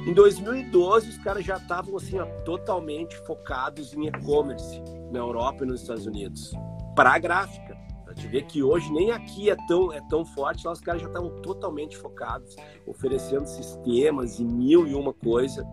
[0.06, 5.66] Em 2012, os caras já estavam assim, ó, totalmente focados em e-commerce na Europa e
[5.66, 6.52] nos Estados Unidos,
[6.94, 7.76] para a gráfica.
[8.04, 11.00] Pra te ver que hoje nem aqui é tão, é tão forte, lá os caras
[11.00, 12.54] já estavam totalmente focados,
[12.86, 15.64] oferecendo sistemas e mil e uma coisa,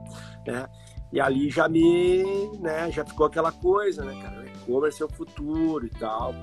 [0.48, 0.68] né?
[1.12, 2.24] E ali já me,
[2.60, 4.46] né, já ficou aquela coisa, né, cara?
[4.46, 6.34] E-commerce é o futuro e tal,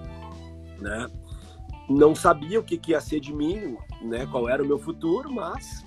[0.80, 1.06] né?
[1.88, 4.26] Não sabia o que, que ia ser de mim, né?
[4.26, 5.86] Qual era o meu futuro, mas,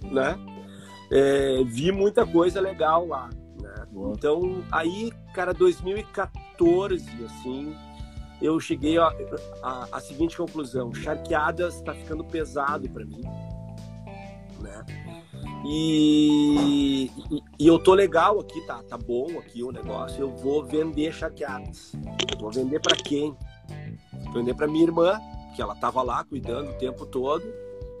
[0.00, 0.38] né?
[1.10, 3.28] É, vi muita coisa legal lá.
[3.60, 3.74] Né?
[4.12, 7.74] Então, aí, cara, 2014, assim,
[8.40, 13.22] eu cheguei à seguinte conclusão: charqueadas está ficando pesado para mim,
[14.60, 14.84] né?
[15.64, 20.20] E, e, e, eu tô legal aqui, tá, tá bom aqui o negócio.
[20.20, 21.92] Eu vou vender charqueadas.
[22.32, 23.36] Eu vou vender para quem?
[24.24, 25.20] Vou vender para minha irmã,
[25.54, 27.44] que ela tava lá cuidando o tempo todo,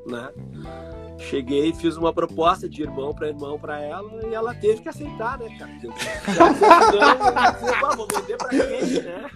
[0.06, 0.30] né?
[1.20, 5.38] Cheguei, fiz uma proposta de irmão para irmão para ela e ela teve que aceitar,
[5.38, 5.70] né, cara?
[6.32, 9.30] Já vou vender para quem, né?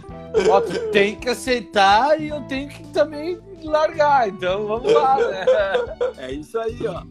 [0.50, 5.44] Ó, tu tem que aceitar e eu tenho que também largar, então vamos lá, né?
[6.18, 7.02] É isso aí, ó.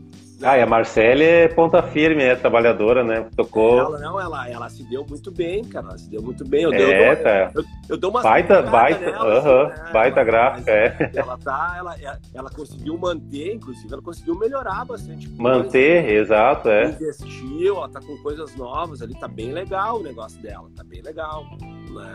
[0.43, 3.27] Ah, e a Marcele é ponta firme, é trabalhadora, né?
[3.36, 3.79] Tocou.
[3.79, 5.88] Ela não, ela, ela se deu muito bem, cara.
[5.88, 6.63] Ela se deu muito bem.
[6.63, 7.51] Eu, é, dou, eu, tá.
[7.56, 9.89] eu, eu dou uma baita, baita, nela, uh -huh, assim, né?
[9.93, 11.12] baita ela, gráfica, é.
[11.15, 11.95] Ela tá, ela,
[12.34, 15.29] ela conseguiu manter, inclusive, ela conseguiu melhorar bastante.
[15.29, 16.86] Manter, coisa, exato, é.
[16.89, 21.01] Investiu, ela tá com coisas novas ali, tá bem legal o negócio dela, tá bem
[21.01, 21.45] legal,
[21.91, 22.13] né?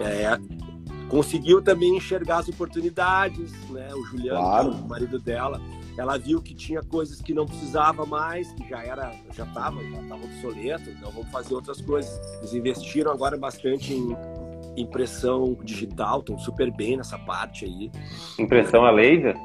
[0.00, 0.38] É,
[1.10, 3.88] conseguiu também enxergar as oportunidades, né?
[3.92, 4.70] O Juliano, claro.
[4.70, 5.60] o marido dela
[5.98, 10.00] ela viu que tinha coisas que não precisava mais, que já era, já estava, já
[10.00, 12.18] estava obsoleto, então vamos fazer outras coisas.
[12.38, 14.16] Eles investiram agora bastante em
[14.76, 17.90] impressão digital, estão super bem nessa parte aí.
[18.38, 19.36] Impressão a laser?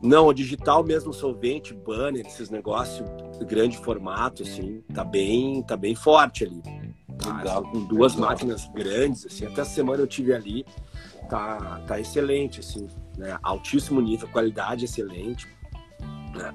[0.00, 3.04] Não, o digital mesmo, solvente, banner, esses negócios
[3.44, 6.62] grande formato, assim, tá bem, tá bem forte ali.
[7.18, 8.30] Tá, com duas Legal.
[8.30, 10.64] máquinas grandes, assim, até a semana eu tive ali,
[11.28, 13.38] tá, tá excelente, assim, né?
[13.42, 15.46] Altíssimo nível, qualidade excelente.
[16.34, 16.54] Né?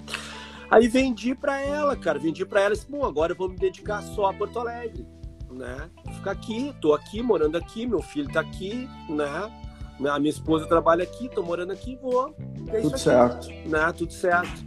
[0.71, 4.01] Aí vendi para ela, cara, vendi para ela, disse, bom, agora eu vou me dedicar
[4.01, 5.05] só a Porto Alegre,
[5.51, 5.89] né?
[6.15, 9.51] Ficar aqui, tô aqui, morando aqui, meu filho tá aqui, né?
[10.09, 12.35] A minha esposa trabalha aqui, tô morando aqui, vou.
[12.67, 13.47] É Tudo certo.
[13.65, 13.93] Né?
[13.93, 14.65] Tudo certo.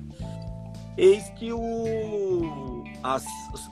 [0.97, 2.78] Eis que o...
[3.03, 3.25] as,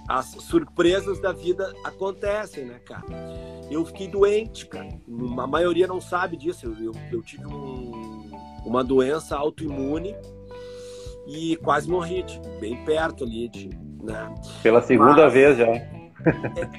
[0.08, 3.04] as surpresas da vida acontecem, né, cara?
[3.70, 4.88] Eu fiquei doente, cara.
[5.38, 6.66] A maioria não sabe disso.
[6.66, 8.30] Eu, eu, eu tive um,
[8.64, 10.14] uma doença autoimune
[11.26, 13.70] e quase morri, tipo, bem perto ali, de,
[14.02, 14.32] né?
[14.62, 15.66] Pela segunda Mas, vez já.
[15.66, 16.00] É,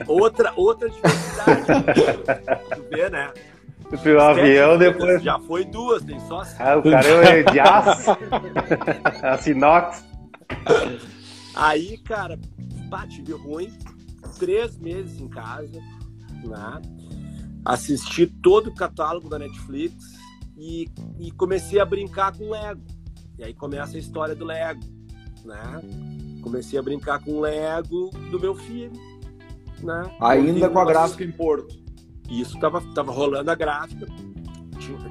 [0.08, 1.66] outra, outra dificuldade,
[2.76, 3.32] tu vê, né?
[3.90, 5.24] O avião depois.
[5.24, 6.44] Já foi duas, tem só.
[6.60, 8.12] Ah, o cara é de aço.
[9.24, 10.06] a sinox.
[11.58, 12.40] Aí, cara,
[12.88, 13.74] bate de ruim,
[14.38, 15.82] três meses em casa,
[16.44, 16.82] né?
[17.66, 19.96] Assisti todo o catálogo da Netflix
[20.56, 20.88] e,
[21.20, 22.84] e comecei a brincar com Lego.
[23.40, 24.82] E aí começa a história do Lego,
[25.44, 25.82] né?
[26.44, 28.94] Comecei a brincar com o Lego do meu filho,
[29.82, 30.16] né?
[30.22, 31.76] Ainda com a gráfica em Porto.
[32.30, 34.06] Isso tava, tava rolando a gráfica.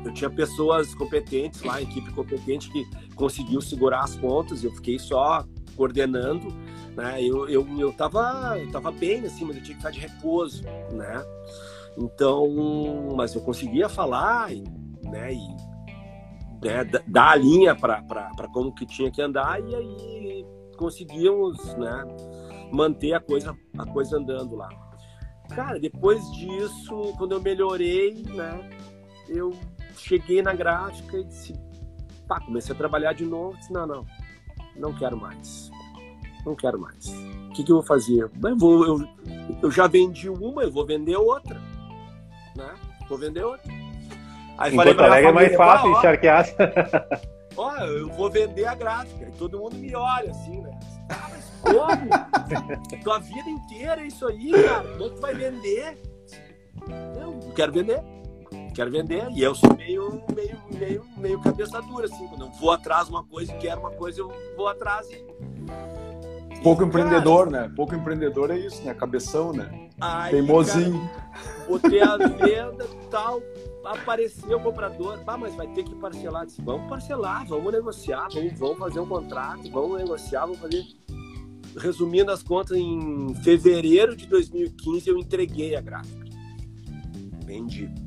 [0.04, 4.62] Eu tinha pessoas competentes lá, equipe competente que conseguiu segurar as pontas.
[4.62, 5.44] Eu fiquei só
[5.76, 6.48] coordenando,
[6.96, 7.22] né?
[7.22, 10.62] Eu, eu, eu, tava, eu tava bem, assim, mas eu tinha que estar de repouso,
[10.92, 11.24] né?
[11.96, 12.46] Então,
[13.16, 14.50] mas eu conseguia falar,
[15.02, 15.34] né?
[15.34, 15.76] E
[16.62, 22.04] né, dar a linha para como que tinha que andar e aí conseguíamos né,
[22.72, 24.68] manter a coisa, a coisa andando lá.
[25.54, 28.70] Cara, depois disso, quando eu melhorei, né,
[29.28, 29.52] eu
[29.96, 31.54] cheguei na gráfica e disse,
[32.26, 34.06] pá, comecei a trabalhar de novo, disse, não, não,
[34.78, 35.70] não quero mais,
[36.44, 37.06] não quero mais.
[37.06, 38.22] O que, que eu vou fazer?
[38.22, 39.08] Eu, vou, eu,
[39.62, 41.60] eu já vendi uma, eu vou vender outra,
[42.54, 42.74] né?
[43.08, 43.70] Vou vender outra.
[44.58, 46.46] Aí em Porto Alegre é mais fácil encharquear.
[47.56, 49.26] Ó, eu vou vender a gráfica.
[49.26, 50.78] E todo mundo me olha assim, né?
[51.10, 53.00] Ah, mas como?
[53.02, 54.88] Tua vida inteira é isso aí, cara.
[54.88, 55.98] Como é que tu vai vender?
[57.20, 58.02] Eu quero vender.
[58.76, 59.26] Quero vender.
[59.32, 62.28] E eu sou meio, meio, meio, meio cabeça dura, assim.
[62.28, 65.24] Quando eu vou atrás de uma coisa e quero uma coisa, eu vou atrás e.
[66.62, 67.72] Pouco e, empreendedor, cara, né?
[67.74, 68.92] Pouco empreendedor é isso, né?
[68.92, 69.88] Cabeção, né?
[69.98, 71.00] Aí, Teimosinho.
[71.08, 73.40] Cara, botei a venda e tal
[73.82, 76.44] apareceu o comprador, ah, mas vai ter que parcelar.
[76.44, 80.84] Disse, vamos parcelar, vamos negociar, vamos, vamos fazer um contrato, vamos negociar, vamos fazer.
[81.78, 86.26] Resumindo as contas, em fevereiro de 2015 eu entreguei a gráfica.
[87.44, 88.05] Vendi.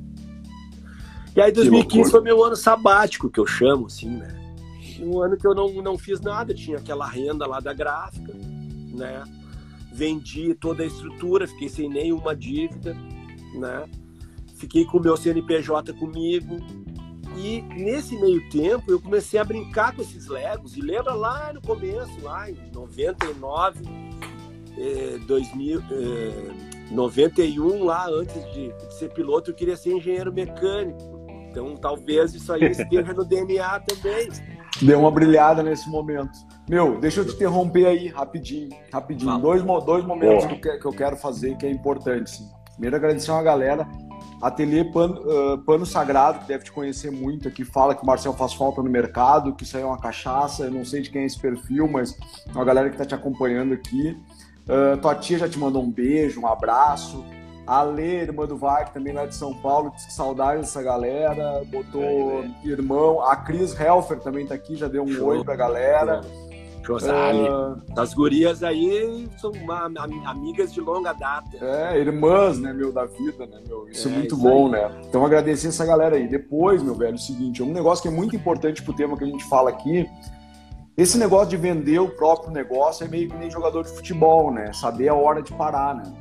[1.35, 4.35] E aí 2015 foi meu ano sabático, que eu chamo, assim, né?
[4.99, 8.33] Um ano que eu não, não fiz nada, tinha aquela renda lá da gráfica
[8.99, 9.23] né?
[9.91, 12.93] Vendi toda a estrutura, fiquei sem nenhuma dívida,
[13.55, 13.89] né?
[14.55, 16.57] Fiquei com o meu CNPJ comigo.
[17.37, 20.75] E nesse meio tempo eu comecei a brincar com esses Legos.
[20.75, 23.83] E lembra lá no começo, lá em 99,
[24.77, 31.18] eh, 2000, eh, 91, lá antes de, de ser piloto, eu queria ser engenheiro mecânico.
[31.49, 34.29] Então talvez isso aí esteja no DNA também.
[34.81, 36.31] Deu uma brilhada nesse momento.
[36.69, 39.37] Meu, deixa eu te interromper aí rapidinho, rapidinho.
[39.39, 42.29] Dois, dois momentos que eu, que eu quero fazer que é importante.
[42.29, 42.49] Sim.
[42.73, 43.87] Primeiro, agradecer uma galera.
[44.41, 48.33] Ateliê Pano, uh, Pano Sagrado, que deve te conhecer muito aqui, fala que o Marcel
[48.33, 50.63] faz falta no mercado, que isso aí é uma cachaça.
[50.63, 52.15] Eu não sei de quem é esse perfil, mas
[52.47, 54.17] é uma galera que está te acompanhando aqui.
[54.63, 57.25] Uh, tua tia já te mandou um beijo, um abraço.
[57.69, 61.61] A Lê, irmã do Varg, também lá de São Paulo, disse que saudade dessa galera,
[61.67, 63.21] botou irmão.
[63.21, 65.27] A Cris Helfer também tá aqui, já deu um Show.
[65.27, 66.21] oi pra galera.
[66.87, 67.47] Rosali.
[67.47, 69.87] Uh, As gurias aí são uma,
[70.25, 71.63] amigas de longa data.
[71.63, 73.87] É, irmãs, né, meu, da vida, né, meu?
[73.87, 74.71] Isso é, é muito isso bom, aí.
[74.71, 75.01] né?
[75.07, 76.27] Então agradecer essa galera aí.
[76.27, 79.23] Depois, meu velho, é o seguinte, um negócio que é muito importante pro tema que
[79.23, 80.09] a gente fala aqui,
[80.97, 84.73] esse negócio de vender o próprio negócio é meio que nem jogador de futebol, né?
[84.73, 86.11] Saber a hora de parar, né?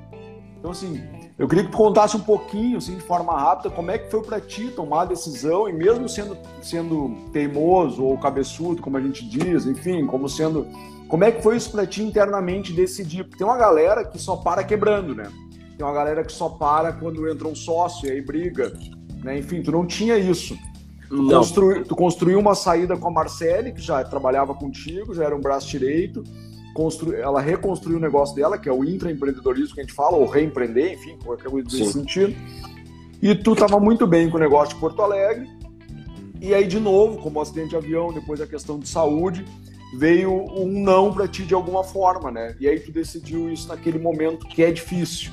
[0.59, 1.03] Então, assim,
[1.39, 4.23] eu queria que tu contasse um pouquinho, assim, de forma rápida, como é que foi
[4.23, 9.25] para ti tomar a decisão e mesmo sendo, sendo teimoso ou cabeçudo, como a gente
[9.29, 10.67] diz, enfim, como sendo...
[11.07, 13.25] Como é que foi isso para ti internamente decidir?
[13.25, 15.31] Porque tem uma galera que só para quebrando, né?
[15.77, 18.73] Tem uma galera que só para quando entra um sócio e aí briga,
[19.23, 19.39] né?
[19.39, 20.59] Enfim, tu não tinha isso.
[21.09, 25.35] Tu, construi, tu construiu uma saída com a Marcele, que já trabalhava contigo, já era
[25.35, 26.23] um braço direito,
[26.79, 27.13] constru...
[27.13, 30.93] ela reconstruiu o negócio dela, que é o intraempreendedorismo que a gente fala, ou reempreender,
[30.93, 32.37] enfim, qualquer coisa desse sentido.
[33.21, 35.49] E tu estava muito bem com o negócio de Porto Alegre.
[36.41, 39.45] E aí, de novo, como acidente de avião, depois a questão de saúde,
[39.97, 42.55] veio um não para ti de alguma forma, né?
[42.61, 45.33] E aí tu decidiu isso naquele momento que é difícil.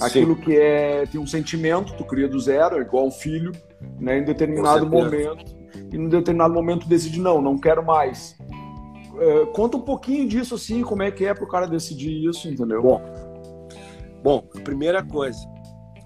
[0.00, 0.42] Aquilo Sim.
[0.42, 3.50] que é tem um sentimento, tu cria do zero, é igual um filho,
[3.98, 4.18] né?
[4.18, 5.44] Em determinado momento,
[5.92, 8.36] e em determinado momento decide não, não quero mais.
[9.18, 12.48] É, conta um pouquinho disso, assim, como é que é para o cara decidir isso,
[12.48, 12.82] entendeu?
[12.82, 13.00] Bom,
[14.22, 15.38] bom, primeira coisa,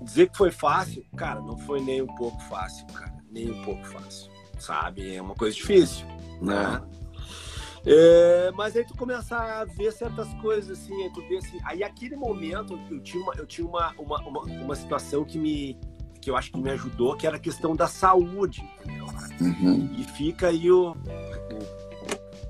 [0.02, 3.84] dizer que foi fácil, cara, não foi nem um pouco fácil, cara, nem um pouco
[3.86, 5.14] fácil, sabe?
[5.14, 6.06] É uma coisa difícil,
[6.40, 6.82] né?
[7.86, 11.82] É, mas aí tu começa a ver certas coisas assim, aí tu vê assim, aí
[11.82, 15.78] aquele momento eu tinha uma, eu tinha uma, uma, uma, uma situação que me
[16.20, 19.06] que eu acho que me ajudou, que era a questão da saúde, entendeu?
[19.40, 19.88] Uhum.
[19.96, 20.94] E fica aí o,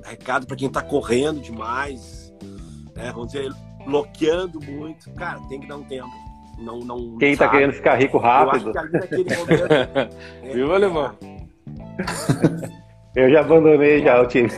[0.09, 2.33] recado para quem está correndo demais,
[2.95, 3.11] né?
[3.13, 3.53] Vamos dizer,
[3.85, 5.11] bloqueando muito.
[5.13, 6.11] Cara, tem que dar um tempo.
[6.59, 8.71] Não, não, quem está querendo ficar rico rápido.
[8.71, 9.73] Eu acho que naquele momento.
[10.43, 11.15] é, Viu, alemão?
[13.15, 14.49] Eu já abandonei já o time.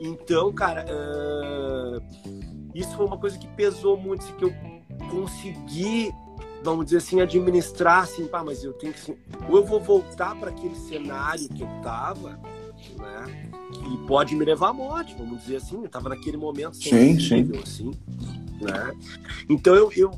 [0.00, 2.02] então, cara, uh,
[2.74, 4.52] isso foi uma coisa que pesou muito, assim, que eu
[5.10, 6.12] consegui
[6.62, 9.16] vamos dizer assim, administrar assim, pá, mas eu tenho que assim,
[9.48, 12.38] ou eu vou voltar para aquele cenário que eu tava,
[12.98, 13.50] né?
[13.72, 17.50] Que pode me levar à morte, vamos dizer assim, eu tava naquele momento sim, sim.
[17.62, 17.90] assim,
[18.60, 18.92] né?
[19.48, 20.10] Então eu, eu,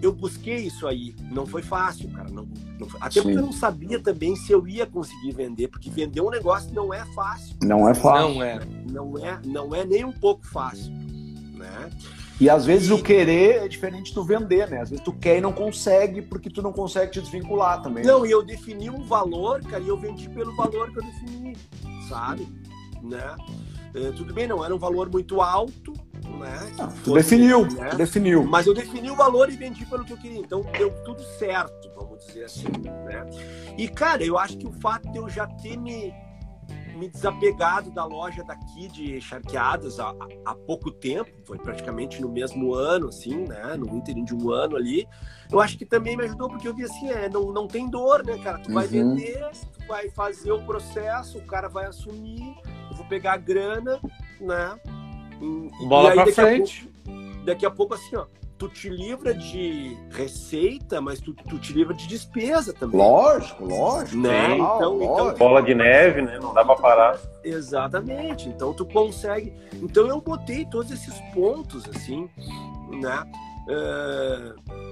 [0.00, 3.00] eu busquei isso aí, não foi fácil, cara, não, não foi...
[3.00, 3.22] até sim.
[3.22, 6.94] porque eu não sabia também se eu ia conseguir vender, porque vender um negócio não
[6.94, 7.56] é fácil.
[7.62, 8.34] Não é fácil.
[8.34, 8.60] Não é,
[8.90, 10.92] não é, não é nem um pouco fácil,
[11.54, 11.90] né?
[12.40, 14.80] E às vezes o querer é diferente do vender, né?
[14.80, 18.02] Às vezes tu quer e não consegue porque tu não consegue te desvincular também.
[18.02, 21.54] Não, e eu defini um valor, cara, e eu vendi pelo valor que eu defini,
[22.08, 22.48] sabe?
[23.02, 23.36] Né?
[23.94, 25.92] É, tudo bem, não era um valor muito alto,
[26.38, 26.72] né?
[26.78, 27.90] Ah, tu definiu, né?
[27.94, 28.44] definiu.
[28.44, 30.38] Mas eu defini o valor e vendi pelo que eu queria.
[30.38, 32.68] Então deu tudo certo, vamos dizer assim,
[33.04, 33.26] né?
[33.76, 36.10] E, cara, eu acho que o fato de eu já ter me
[36.96, 42.74] me desapegado da loja daqui de charqueadas há, há pouco tempo, foi praticamente no mesmo
[42.74, 43.76] ano, assim, né?
[43.76, 45.06] No ínterim de um ano ali.
[45.50, 48.24] Eu acho que também me ajudou, porque eu vi assim, é, não, não tem dor,
[48.24, 48.58] né, cara?
[48.58, 49.14] Tu vai uhum.
[49.14, 52.54] vender, tu vai fazer o processo, o cara vai assumir,
[52.90, 54.00] eu vou pegar a grana,
[54.40, 54.78] né?
[55.40, 56.88] E, Bola e aí, pra frente.
[56.88, 58.26] A pouco, daqui a pouco, assim, ó,
[58.60, 63.00] tu te livra de receita, mas tu, tu te livra de despesa também.
[63.00, 64.18] Lógico, lógico.
[64.18, 64.54] Né?
[64.54, 65.14] Então, então, lógico.
[65.14, 66.38] então, Bola de neve, né?
[66.38, 67.18] Não dá pra parar.
[67.42, 68.50] Exatamente.
[68.50, 69.54] Então tu consegue.
[69.72, 72.28] Então eu botei todos esses pontos, assim,
[72.90, 73.24] né?
[73.66, 74.90] Uh...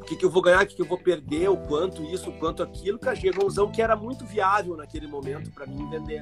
[0.00, 2.30] O que, que eu vou ganhar, o que, que eu vou perder, o quanto isso,
[2.30, 6.20] o quanto aquilo, que chegou um que era muito viável naquele momento para mim vender.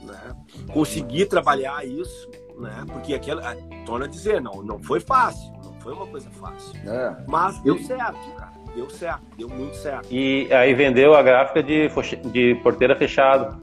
[0.00, 0.36] Né?
[0.72, 2.86] Consegui trabalhar isso, né?
[2.90, 6.78] Porque aquela, torna a dizer, não, não foi fácil foi uma coisa fácil.
[6.88, 7.16] É.
[7.26, 8.52] Mas deu certo, cara.
[8.74, 10.08] Deu certo, deu muito certo.
[10.10, 11.88] E aí vendeu a gráfica de,
[12.30, 13.58] de porteira fechada.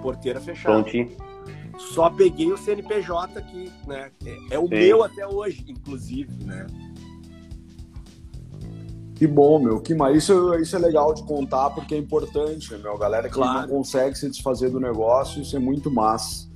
[0.00, 0.74] Porteira fechada.
[0.74, 1.10] Prontinho.
[1.78, 4.10] Só peguei o CNPJ aqui, né?
[4.24, 4.74] É, é o Sim.
[4.74, 6.66] meu até hoje, inclusive, né?
[9.14, 9.80] Que bom, meu.
[9.80, 10.16] Que mais?
[10.16, 12.96] Isso, isso é legal de contar porque é importante, né, meu.
[12.98, 13.60] Galera que claro.
[13.62, 16.48] não consegue se desfazer do negócio, isso é muito massa.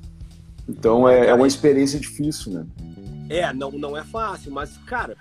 [0.69, 2.67] Então é, é uma experiência difícil, né?
[3.29, 5.17] É, não, não é fácil, mas, cara,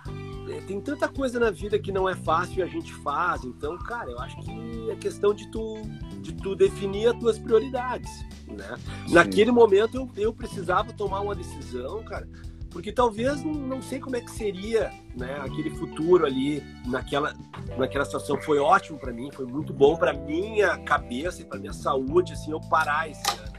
[0.49, 3.43] é, tem tanta coisa na vida que não é fácil e a gente faz.
[3.43, 5.81] Então, cara, eu acho que é questão de tu,
[6.21, 8.11] de tu definir as tuas prioridades,
[8.47, 8.77] né?
[9.09, 12.27] Naquele momento eu, eu precisava tomar uma decisão, cara,
[12.75, 17.33] porque talvez não, não sei como é que seria, né, aquele futuro ali naquela
[17.77, 21.71] naquela situação foi ótimo para mim, foi muito bom para minha cabeça e para minha
[21.71, 23.54] saúde assim eu parar esse ano.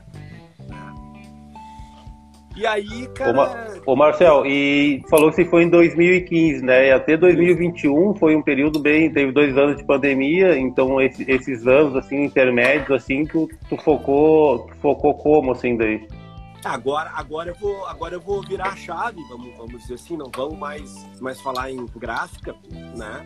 [2.57, 3.83] E aí, cara.
[3.85, 6.88] Ô, Marcel, e falou que foi em 2015, né?
[6.88, 9.12] E até 2021 foi um período bem.
[9.12, 14.66] Teve dois anos de pandemia, então esse, esses anos, assim, intermédios, assim, tu, tu focou,
[14.69, 16.09] tu focou como, assim, daí?
[16.64, 20.31] Agora, agora, eu vou, agora eu vou virar a chave, vamos, vamos dizer assim, não
[20.35, 22.57] vamos mais, mais falar em gráfica,
[22.97, 23.25] né?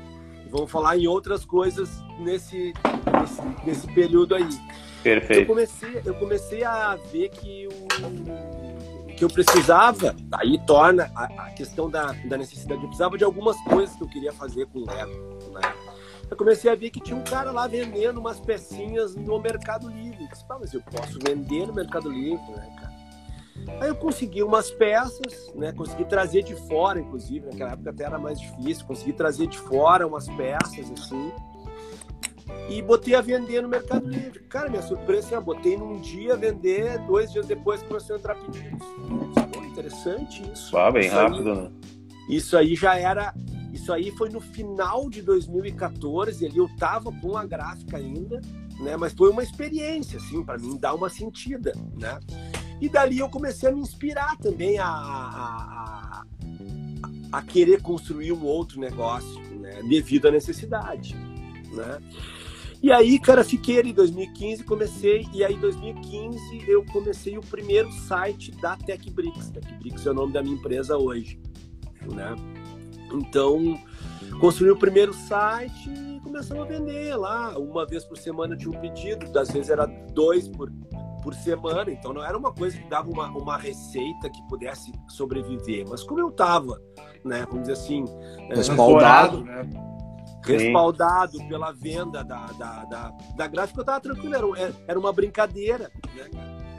[0.50, 2.74] Vamos falar em outras coisas nesse,
[3.12, 4.48] nesse, nesse período aí.
[5.02, 5.42] Perfeito.
[5.42, 8.59] Eu comecei, eu comecei a ver que o
[9.20, 12.80] que eu precisava, aí torna a, a, questão da, da necessidade.
[12.80, 15.12] Eu precisava de algumas coisas que eu queria fazer com o Lego.
[15.52, 15.60] Né?
[16.30, 20.24] Eu comecei a ver que tinha um cara lá vendendo umas pecinhas no Mercado Livre.
[20.24, 23.80] Eu disse, mas eu posso vender no Mercado Livre, né, cara?
[23.82, 25.70] Aí eu consegui umas peças, né?
[25.72, 30.06] Consegui trazer de fora, inclusive, naquela época até era mais difícil, consegui trazer de fora
[30.06, 31.30] umas peças, assim
[32.70, 34.40] e botei a vender no Mercado Livre.
[34.48, 38.36] Cara, minha surpresa é, eu botei num dia vender, dois dias depois começou a entrar
[38.36, 38.86] pedidos.
[39.52, 40.76] Pô, interessante isso.
[40.76, 41.70] Ah, bem isso rápido, aí, né?
[42.28, 43.34] Isso aí já era.
[43.72, 48.40] Isso aí foi no final de 2014, ali eu tava com a gráfica ainda,
[48.78, 48.96] né?
[48.96, 52.20] Mas foi uma experiência, assim, para mim dar uma sentida, né?
[52.80, 56.24] E dali eu comecei a me inspirar também a, a, a,
[57.32, 59.82] a querer construir um outro negócio, né?
[59.88, 61.16] Devido à necessidade,
[61.72, 61.98] né?
[62.82, 67.42] E aí, cara, fiquei ali em 2015, comecei, e aí em 2015 eu comecei o
[67.42, 69.50] primeiro site da TechBricks.
[69.50, 71.38] TechBricks é o nome da minha empresa hoje,
[72.10, 72.34] né?
[73.12, 73.78] Então,
[74.40, 77.58] construí o primeiro site e começamos a vender lá.
[77.58, 80.72] Uma vez por semana tinha um pedido, às vezes era dois por,
[81.22, 85.84] por semana, então não era uma coisa que dava uma, uma receita que pudesse sobreviver.
[85.86, 86.80] Mas como eu tava,
[87.22, 88.06] né, vamos dizer assim,
[88.48, 89.68] respaldado, né?
[90.56, 91.48] Respaldado Sim.
[91.48, 95.90] pela venda da, da, da, da gráfica, eu estava tranquilo, era, era uma brincadeira.
[96.14, 96.28] Né?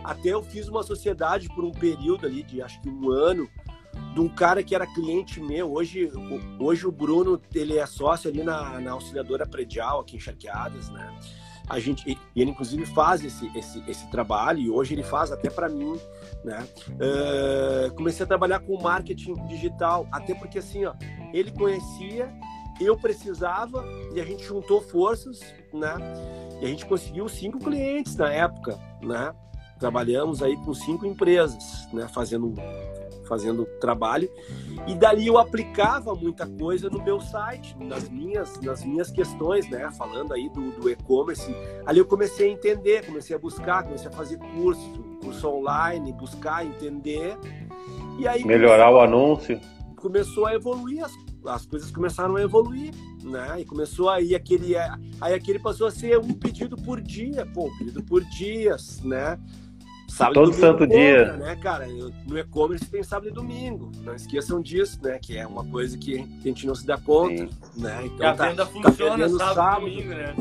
[0.03, 3.47] Até eu fiz uma sociedade por um período ali de acho que um ano,
[4.13, 5.71] de um cara que era cliente meu.
[5.71, 6.11] Hoje,
[6.59, 11.19] hoje o Bruno ele é sócio ali na, na auxiliadora predial aqui em Charqueadas, né?
[11.69, 15.49] A gente, e ele inclusive faz esse, esse, esse trabalho e hoje ele faz até
[15.49, 15.97] para mim,
[16.43, 16.67] né?
[16.89, 20.93] Uh, comecei a trabalhar com marketing digital, até porque assim, ó,
[21.31, 22.29] ele conhecia
[22.85, 25.39] eu precisava e a gente juntou forças,
[25.73, 25.95] né?
[26.61, 29.33] E a gente conseguiu cinco clientes na época, né?
[29.79, 32.07] Trabalhamos aí com cinco empresas, né?
[32.07, 32.53] Fazendo
[33.27, 34.29] fazendo trabalho
[34.85, 39.89] e dali eu aplicava muita coisa no meu site, nas minhas nas minhas questões, né?
[39.97, 41.49] Falando aí do, do e-commerce,
[41.85, 46.65] ali eu comecei a entender, comecei a buscar, comecei a fazer curso, curso online, buscar
[46.65, 47.37] entender
[48.19, 49.61] e aí melhorar o anúncio
[49.95, 51.11] começou a evoluir as
[51.45, 53.61] as coisas começaram a evoluir, né?
[53.61, 57.77] E começou aí aquele, aí aquele passou a ser um pedido por dia, pô, um
[57.77, 59.39] pedido por dias, né?
[60.07, 61.87] Sábado Todo santo compra, dia, né, cara?
[62.27, 63.89] No e-commerce tem sábado e domingo.
[64.03, 65.17] Não esqueçam disso, né?
[65.17, 67.49] Que é uma coisa que a gente não se dá conta, Sim.
[67.77, 68.05] né?
[68.05, 70.35] Então a tá, venda tá funciona sábado, sábado e domingo, né?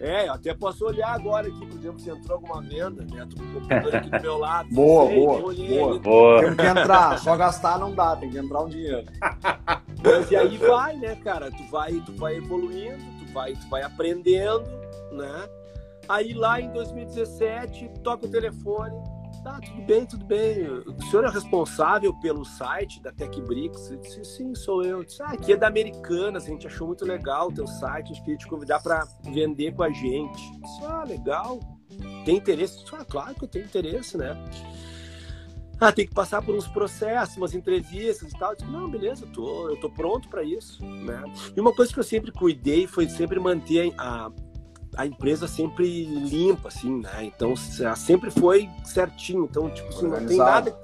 [0.00, 3.26] É, eu até posso olhar agora aqui, por exemplo, se entrou alguma venda, né?
[3.28, 4.68] Tô com o computador aqui do meu lado.
[4.70, 6.40] boa, sei, boa, boa, boa.
[6.40, 9.04] Tem que entrar, só gastar não dá, tem que entrar um dinheiro.
[10.04, 11.50] Mas e aí vai, né, cara?
[11.50, 14.64] Tu vai, tu vai evoluindo, tu vai, tu vai aprendendo,
[15.10, 15.48] né?
[16.08, 18.96] Aí lá em 2017, toca o telefone,
[19.48, 20.68] Tá, tudo bem, tudo bem.
[20.68, 23.90] O senhor é responsável pelo site da TechBricks?
[23.90, 24.98] Eu disse, sim, sou eu.
[24.98, 28.12] eu disse, ah, aqui é da Americanas, a gente achou muito legal o teu site,
[28.12, 30.38] a gente queria te convidar para vender com a gente.
[30.52, 31.60] Eu disse, ah, legal.
[32.26, 32.84] Tem interesse?
[32.84, 34.36] disse, ah, claro que eu tenho interesse, né?
[35.80, 38.50] Ah, tem que passar por uns processos, umas entrevistas e tal.
[38.50, 41.24] Eu disse, não, beleza, eu tô, eu tô pronto para isso, né?
[41.56, 44.30] E uma coisa que eu sempre cuidei foi sempre manter a,
[44.98, 47.22] a empresa sempre limpa, assim, né?
[47.22, 47.54] Então
[47.94, 49.44] sempre foi certinho.
[49.44, 50.76] Então, tipo assim, não tem nada.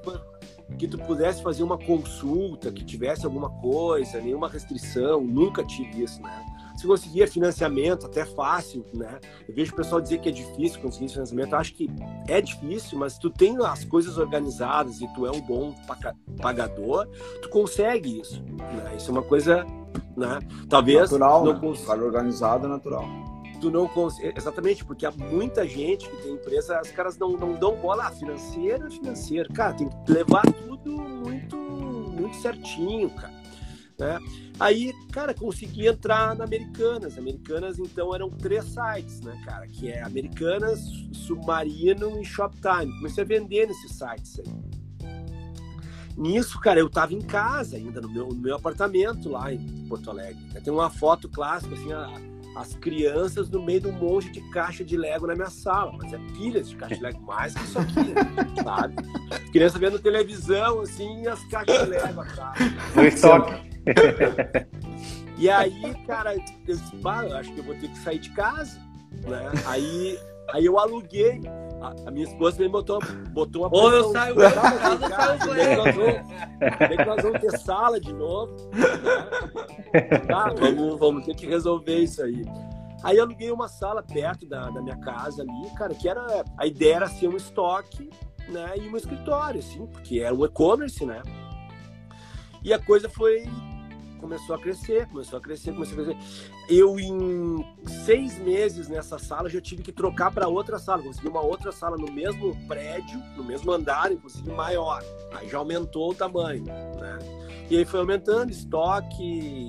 [0.78, 6.22] que tu pudesse fazer uma consulta, que tivesse alguma coisa, nenhuma restrição, nunca tive isso,
[6.22, 6.46] né?
[6.76, 9.18] Se conseguia financiamento, até fácil, né?
[9.48, 11.90] Eu vejo o pessoal dizer que é difícil conseguir financiamento, eu acho que
[12.28, 15.74] é difícil, mas tu tem as coisas organizadas e tu é um bom
[16.40, 17.08] pagador,
[17.42, 18.94] tu consegue isso, né?
[18.96, 19.66] Isso é uma coisa,
[20.16, 20.38] né?
[20.68, 21.10] Talvez...
[21.10, 21.58] Natural, não né?
[21.58, 21.88] Cons...
[21.88, 23.33] organizado é natural
[23.64, 24.36] tu não consegue.
[24.36, 28.06] Exatamente, porque há muita gente que tem empresa, os caras não, não dão bola.
[28.06, 29.52] Ah, financeiro é financeiro.
[29.52, 33.32] Cara, tem que levar tudo muito, muito certinho, cara.
[33.98, 34.18] Né?
[34.60, 37.16] Aí, cara, consegui entrar na Americanas.
[37.16, 39.66] Americanas, então, eram três sites, né, cara?
[39.66, 40.80] Que é Americanas,
[41.12, 42.92] Submarino e Shoptime.
[42.98, 44.74] Comecei a vender nesses sites aí.
[46.16, 50.10] Nisso, cara, eu tava em casa ainda, no meu, no meu apartamento lá em Porto
[50.10, 50.44] Alegre.
[50.62, 52.08] Tem uma foto clássica, assim, a,
[52.56, 56.12] as crianças no meio de um monte de caixa de Lego na minha sala, mas
[56.12, 58.94] é pilhas de caixa de Lego mais que isso aqui, sabe?
[59.50, 62.58] Criança vendo televisão, assim, e as caixas de Lego atrás.
[62.94, 63.74] No estoque.
[65.36, 68.78] E aí, cara, eu disse, eu acho que eu vou ter que sair de casa,
[69.26, 69.50] né?
[69.66, 70.18] Aí,
[70.52, 71.40] aí eu aluguei
[72.06, 72.98] a, minha esposa me botou,
[73.30, 74.78] botou uma Ou eu saio da casa,
[75.38, 78.54] saio que nós vamos ter sala de novo.
[78.72, 80.18] Né?
[80.26, 82.42] Tá, vamos, vamos ter que resolver isso aí.
[83.02, 86.44] Aí eu aluguei uma sala perto da, da minha casa ali, cara, que era.
[86.56, 88.08] A ideia era ser um estoque,
[88.48, 88.72] né?
[88.78, 91.20] E um escritório, assim, porque era um e-commerce, né?
[92.62, 93.44] E a coisa foi
[94.24, 96.18] começou a crescer, começou a crescer, começou a crescer.
[96.66, 101.02] Eu, em seis meses nessa sala, já tive que trocar para outra sala.
[101.02, 105.04] Consegui uma outra sala no mesmo prédio, no mesmo andar, inclusive maior.
[105.34, 107.18] Aí já aumentou o tamanho, né?
[107.68, 109.68] E aí foi aumentando estoque,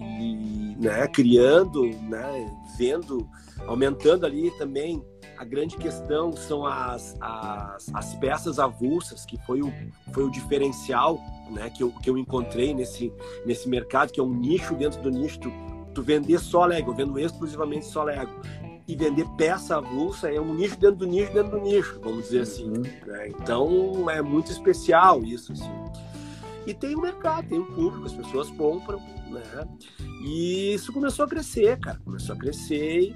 [0.80, 3.30] né, criando, né, vendo,
[3.68, 5.04] aumentando ali também
[5.38, 9.72] a grande questão são as, as, as, peças avulsas, que foi o,
[10.12, 11.20] foi o diferencial
[11.52, 13.12] né, que, eu, que eu encontrei nesse,
[13.46, 15.40] nesse mercado, que é um nicho dentro do nicho.
[15.40, 15.52] Tu,
[15.94, 18.32] tu vender só Lego, eu vendo exclusivamente só Lego.
[18.88, 22.42] E vender peça avulsa é um nicho dentro do nicho dentro do nicho, vamos dizer
[22.42, 22.66] assim.
[22.66, 22.84] Uhum.
[23.06, 23.30] Né?
[23.30, 25.54] Então é muito especial isso.
[25.54, 25.72] Assim.
[26.68, 29.68] E tem um mercado, tem um público, as pessoas compram, né?
[30.24, 32.00] E isso começou a crescer, cara.
[32.04, 33.16] Começou a crescer e,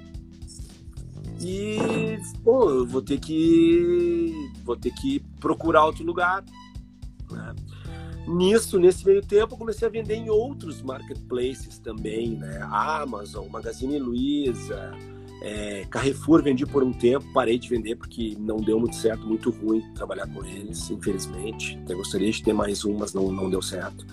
[2.44, 4.32] pô, eu vou ter que.
[4.64, 6.44] Vou ter que procurar outro lugar.
[7.30, 7.54] Né?
[8.26, 12.60] Nisso, nesse meio tempo, eu comecei a vender em outros marketplaces também, né?
[12.70, 14.92] Amazon, Magazine Luiza,
[15.42, 19.50] é, Carrefour vendi por um tempo, parei de vender porque não deu muito certo, muito
[19.50, 21.78] ruim trabalhar com eles, infelizmente.
[21.82, 24.04] Até gostaria de ter mais um, mas não, não deu certo.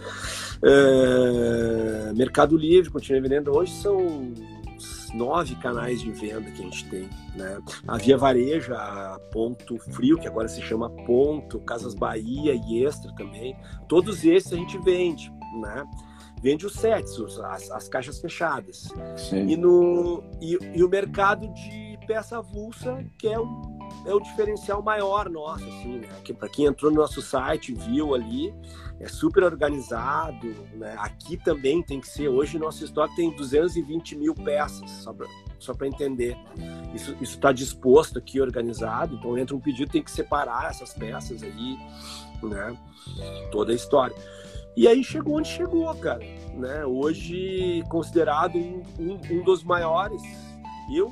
[0.63, 3.55] É, Mercado Livre, continuei vendendo.
[3.55, 4.32] Hoje são
[5.14, 7.10] nove canais de venda que a gente tem.
[7.36, 7.60] Né?
[7.88, 13.14] A Via Varejo, a Ponto Frio, que agora se chama Ponto, Casas Bahia e Extra
[13.16, 13.55] também.
[13.88, 15.32] Todos esses a gente vende.
[15.62, 15.86] Né?
[16.41, 18.89] Vende os sets, as, as caixas fechadas.
[19.16, 19.47] Sim.
[19.47, 24.82] E, no, e, e o mercado de peça avulsa, que é o, é o diferencial
[24.82, 26.08] maior nosso, assim, né?
[26.24, 28.53] Que para quem entrou no nosso site, viu ali,
[28.99, 30.95] é super organizado, né?
[30.97, 32.30] Aqui também tem que ser.
[32.30, 35.28] Hoje nosso estoque tem 220 mil peças, só para
[35.60, 36.38] só para entender.
[36.93, 39.16] Isso está disposto aqui, organizado.
[39.16, 41.78] Então entra um pedido, tem que separar essas peças aí,
[42.41, 42.78] né?
[43.51, 44.16] Toda a história.
[44.76, 46.24] E aí chegou onde chegou, cara.
[46.53, 46.86] Né?
[46.86, 50.22] Hoje considerado um, um, um dos maiores.
[50.93, 51.12] Eu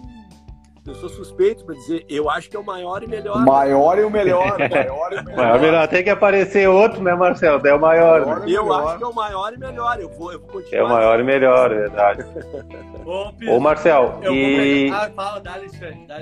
[0.88, 3.38] eu sou suspeito para dizer, eu acho que é o maior e melhor.
[3.38, 4.58] O maior e o melhor.
[4.58, 5.36] maior e o melhor.
[5.36, 5.88] Maior, melhor.
[5.88, 7.66] Tem que aparecer outro, né, Marcelo?
[7.66, 8.26] É o maior.
[8.26, 8.52] maior né?
[8.52, 10.00] Eu acho que é o maior e melhor.
[10.00, 10.80] Eu vou, eu vou continuar.
[10.80, 12.26] É o maior e melhor, é verdade.
[13.04, 14.90] Ô, Ô Marcel, e...
[14.92, 15.68] Ah, fala, dá-lhe,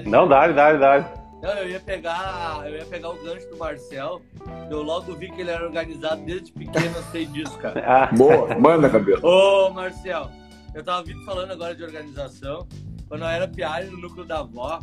[0.05, 1.05] Não, dá-lhe, dá-lhe, dá-lhe.
[1.41, 4.21] Não, eu ia pegar, eu ia pegar o gancho do Marcel.
[4.71, 7.83] Eu logo vi que ele era organizado desde pequeno, eu sei disso, cara.
[7.85, 8.09] Ah.
[8.15, 9.19] Boa, manda, cabelo.
[9.25, 10.29] Ô, Marcel,
[10.73, 12.65] eu tava vindo falando agora de organização
[13.13, 14.79] quando eu era piada no núcleo da avó,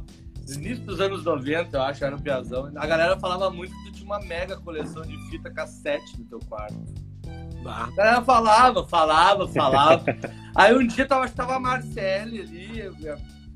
[0.47, 3.87] no início dos anos 90, eu acho, era um piazão, a galera falava muito que
[3.87, 6.79] tu tinha uma mega coleção de fita cassete no teu quarto.
[7.67, 10.05] A galera falava, falava, falava.
[10.55, 12.95] Aí um dia tava, tava a Marcele ali, eu,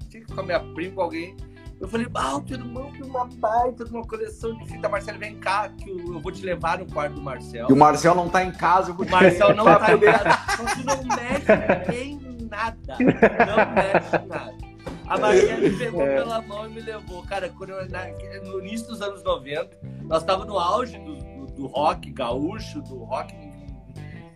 [0.08, 1.36] tinha com a minha prima, com alguém.
[1.80, 4.88] Eu falei, ah, o teu irmão tem uma baita de uma coleção de fita.
[4.88, 7.68] Marcelo, vem cá, que eu, vou te levar no quarto do Marcel.
[7.70, 10.00] E o Marcel não tá em casa, eu vou te O Marcel não tá em
[10.00, 10.38] casa.
[10.52, 12.96] Então tu não mexe em nada.
[12.98, 14.63] Não mexe em nada.
[15.06, 16.16] A Maria me pegou é.
[16.16, 17.22] pela mão e me levou.
[17.24, 18.06] Cara, eu, na,
[18.42, 23.04] no início dos anos 90, nós estávamos no auge do, do, do, rock gaúcho, do
[23.04, 23.34] rock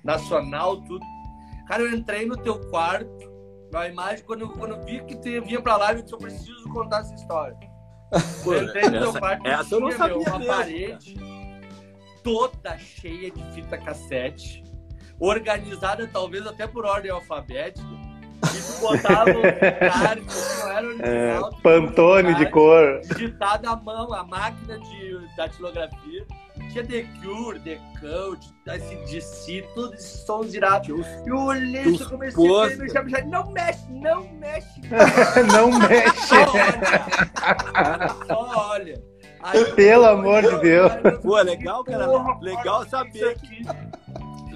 [0.05, 1.05] nacional, tudo.
[1.66, 3.33] Cara, eu entrei no teu quarto,
[3.73, 6.19] na imagem, quando eu, quando eu vi que tu vinha pra lá, eu disse, eu
[6.19, 7.57] preciso contar essa história.
[8.45, 11.16] eu entrei no teu quarto, essa tinha, eu não sabia meu, uma parede
[12.23, 14.62] toda cheia de fita cassete,
[15.19, 17.87] organizada talvez até por ordem alfabética.
[18.45, 20.86] E tu botava um card que não era É,
[21.39, 21.51] original.
[21.51, 23.01] tu Pantone de cor.
[23.01, 26.26] Digitado à mão, a máquina de datilografia.
[26.72, 30.89] Tinha The Cure, The Code, ACDC, todos esses sons irados.
[31.24, 32.78] Eu olhei Os isso, eu comecei a pôster.
[32.78, 34.80] me chamar, não mexe, não mexe.
[35.53, 36.26] Não mexe.
[36.26, 38.14] Só olha.
[38.26, 39.03] Só olha.
[39.41, 40.93] Aí, Pelo amor de Deus.
[41.22, 42.07] Pô, legal, cara.
[42.41, 43.72] Legal saber Isso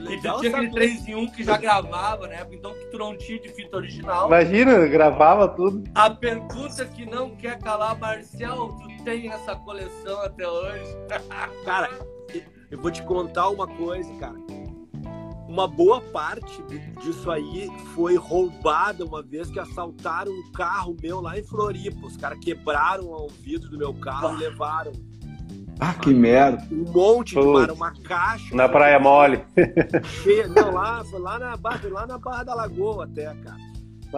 [0.02, 0.86] E Legal tu tinha aquele saber.
[0.86, 2.46] 3 em 1 que já gravava, né?
[2.50, 4.26] Então que tu não tinha de fita original.
[4.26, 5.84] Imagina, gravava tudo.
[5.94, 10.96] A pergunta que não quer calar, Marcel, tu tem essa coleção até hoje?
[11.64, 11.90] Cara,
[12.70, 14.36] eu vou te contar uma coisa, cara.
[15.46, 16.62] Uma boa parte
[17.02, 22.06] disso aí foi roubada uma vez que assaltaram um carro meu lá em Floripa.
[22.06, 24.92] Os caras quebraram o vidro do meu carro e levaram
[25.84, 26.62] Ah, que merda.
[26.70, 27.52] um monte de Putz.
[27.66, 28.54] mar, uma caixa.
[28.54, 29.42] Na Praia Mole.
[30.22, 30.46] Cheia.
[30.46, 33.56] Não, lá, foi lá na, barra, lá na Barra da Lagoa até, cara.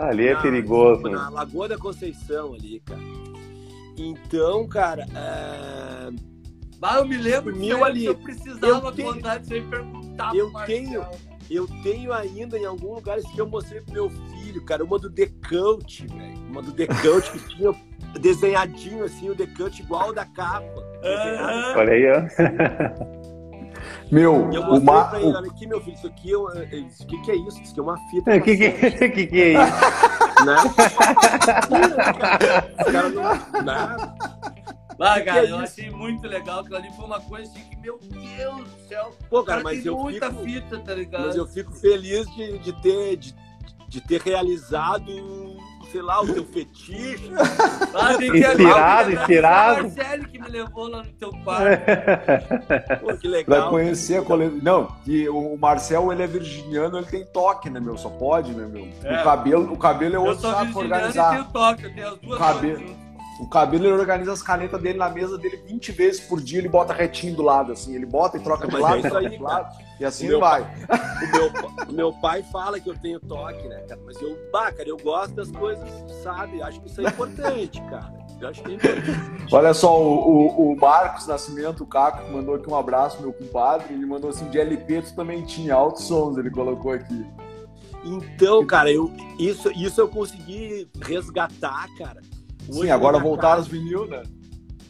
[0.09, 1.03] Ali é Na- perigoso.
[1.05, 1.11] né?
[1.13, 3.01] Na Lagoa da Conceição ali, cara.
[3.97, 6.11] Então, cara, é,
[6.81, 8.05] Mas eu me lembro que ali.
[8.05, 11.07] eu precisava Eu tenho- contar disso aí perguntar Eu tenho-
[11.51, 14.99] eu tenho ainda em algum lugar isso que eu mostrei pro meu filho, cara, uma
[14.99, 16.39] do Decote, velho.
[16.51, 17.73] Uma do Decote que tinha
[18.19, 20.83] desenhadinho assim, o Decote igual o da capa.
[21.03, 21.75] Aham.
[21.77, 23.25] Olha aí, ó.
[24.11, 25.05] Meu, E eu o, ma...
[25.07, 27.31] pra ele, o olha aqui, meu filho, isso aqui é, um- é- isso aqui que
[27.31, 27.61] é isso?
[27.63, 28.37] Isso aqui é uma fita.
[28.37, 28.71] O que, que,
[29.11, 29.75] que, que é isso?
[30.45, 30.57] né?
[32.87, 33.23] Os caras não.
[33.63, 34.15] Né?
[35.01, 35.57] Ah, Que cara, que é eu isso?
[35.57, 36.61] achei muito legal.
[36.61, 39.13] Aquilo ali foi uma coisa assim que, meu Deus do céu.
[39.29, 40.43] Pô, O cara, cara, mas tem eu muita fico.
[40.45, 41.27] fita, tá ligado?
[41.27, 43.17] Mas eu fico feliz de, de ter.
[43.17, 43.35] De,
[43.89, 45.05] de ter realizado,
[45.95, 47.31] sei lá, o teu fetiche.
[47.97, 49.79] Ah, tem que Inspirado, lembrar inspirado.
[49.79, 51.79] A Marcele que me levou lá no teu quarto.
[53.01, 53.71] Pô, que Vai legal.
[53.71, 54.59] conhecer a coleção.
[54.61, 57.97] Não, e o Marcel, ele é virginiano, ele tem toque, né, meu?
[57.97, 58.89] Só pode, né, meu?
[59.05, 59.21] É.
[59.21, 61.95] O, cabelo, o cabelo é Eu outro sou saco pra virginiano e tenho toque, eu
[61.95, 62.79] tenho as duas Cabelo.
[62.79, 63.04] coisas.
[63.41, 66.69] O cabelo, ele organiza as canetas dele na mesa dele 20 vezes por dia, ele
[66.69, 67.95] bota retinho do lado, assim.
[67.95, 70.63] Ele bota e troca de lado, é troca de lado, e assim meu vai.
[70.63, 74.01] O meu, o meu pai fala que eu tenho toque, né, cara?
[74.07, 75.85] Mas eu, bah, cara, eu gosto das coisas,
[76.23, 76.63] sabe?
[76.63, 78.15] Acho que isso é importante, cara.
[78.41, 79.11] Eu acho que é importante.
[79.53, 83.95] Olha só, o, o- o Marcos Nascimento, o Caco, mandou aqui um abraço, meu compadre.
[83.95, 87.25] Ele mandou assim: de LP tu também tinha, altos sons, ele colocou aqui.
[88.05, 92.21] Então, cara, eu, isso, isso eu consegui resgatar, cara.
[92.71, 94.23] Sim, Hoje na agora voltaram casa- os vinil, né?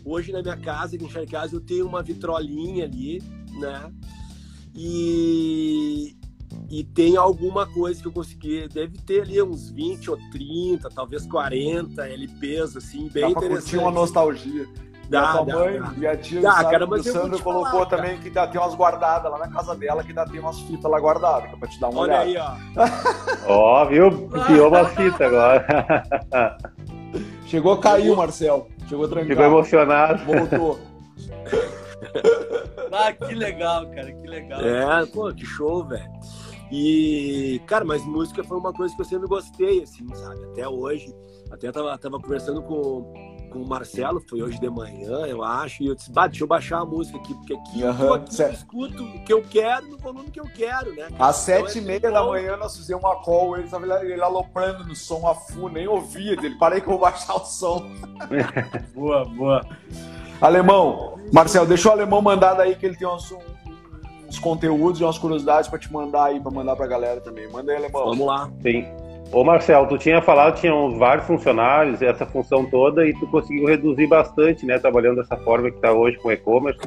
[0.04, 3.22] Hoje na minha casa, aqui em casa, eu tenho uma vitrolinha ali,
[3.58, 3.90] né?
[4.74, 6.14] E,
[6.70, 8.68] e tem alguma coisa que eu consegui.
[8.68, 13.76] Deve ter ali uns 20 ou 30, talvez 40 LPs, assim, bem Dá curtir interessante.
[13.78, 14.64] uma nostalgia.
[15.10, 15.92] e a Dá, tua dá, mãe dá.
[15.98, 18.02] e a tia Dá, Sandra, cara, mas Sandra te colocou falar, cara.
[18.02, 20.98] também que tem umas guardadas lá na casa dela, que ainda tem umas fitas lá
[21.00, 22.58] guardadas, que é pra te dar uma Olha olhada.
[22.74, 22.86] aí,
[23.46, 23.52] ó.
[23.52, 24.10] Ó, viu?
[24.46, 25.66] Piou uma fita agora.
[27.54, 28.66] Chegou, caiu, Marcel.
[28.88, 29.30] Chegou tranquilo.
[29.30, 30.24] Ficou emocionado.
[30.24, 30.78] Voltou.
[32.96, 34.60] Ah, que legal, cara, que legal.
[34.60, 36.08] É, pô, que show, velho.
[36.70, 40.44] E, cara, mas música foi uma coisa que eu sempre gostei, assim, sabe?
[40.44, 41.12] Até hoje.
[41.50, 43.12] Até tava, tava conversando com,
[43.54, 46.48] com o Marcelo, foi hoje de manhã, eu acho, e eu disse, bah, deixa eu
[46.48, 49.42] baixar a música aqui, porque aqui, eu, tô Aham, aqui eu escuto o que eu
[49.48, 51.06] quero no volume que eu quero, né?
[51.18, 52.30] Às sete e Então, meia da bom.
[52.30, 56.32] manhã nós fizemos uma call, ele tava ele aloprando no som a full, nem ouvia
[56.32, 56.56] ele.
[56.58, 57.88] Parei que eu vou baixar o som.
[58.92, 59.64] Boa, boa.
[60.40, 63.32] Alemão, Marcel, deixa o alemão mandar daí que ele tem uns,
[64.28, 67.48] uns conteúdos e umas curiosidades pra te mandar aí, pra mandar pra galera também.
[67.48, 68.04] Manda aí, alemão.
[68.04, 68.50] Vamos lá.
[68.62, 69.03] Sim.
[69.34, 73.26] Ô Marcel, tu tinha falado que tinha uns vários funcionários, essa função toda, e tu
[73.26, 74.78] conseguiu reduzir bastante, né?
[74.78, 76.78] Trabalhando dessa forma que tá hoje com e-commerce.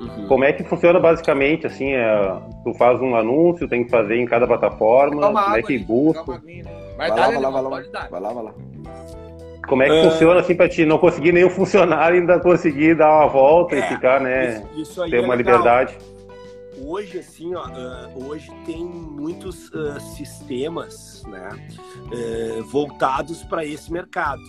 [0.00, 0.26] Uhum.
[0.26, 2.32] Como é que funciona basicamente, assim, é,
[2.64, 5.78] tu faz um anúncio, tem que fazer em cada plataforma, como é água que aí,
[5.78, 6.62] busca, né?
[6.98, 7.70] Vai Vai, lá, vai lá, vai lá.
[8.10, 8.52] Vai lá, vai lá.
[9.68, 10.10] como é que É.
[10.10, 13.78] funciona assim pra ti não conseguir nenhum funcionário e ainda conseguir dar uma volta É,
[13.78, 15.54] e ficar, né, Isso, isso aí ter é uma legal.
[15.58, 15.96] liberdade.
[16.88, 21.68] Hoje, assim, ó, ah, hoje tem muitos ah, sistemas, né,
[22.12, 24.40] eh, voltados para esse mercado,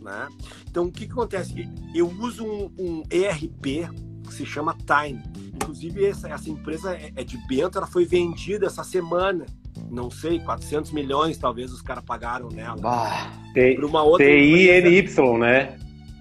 [0.00, 0.28] né?
[0.68, 1.68] Então, o que, que acontece?
[1.92, 3.90] Eu uso um, um ERP
[4.24, 5.20] que se chama Time.
[5.52, 9.44] Inclusive, essa, essa empresa é, é de Bento, ela foi vendida essa semana.
[9.90, 12.76] Não sei, 400 milhões talvez os caras pagaram nela.
[12.76, 14.24] Bah, T- uma outra.
[14.24, 15.76] T-I-N-Y, né?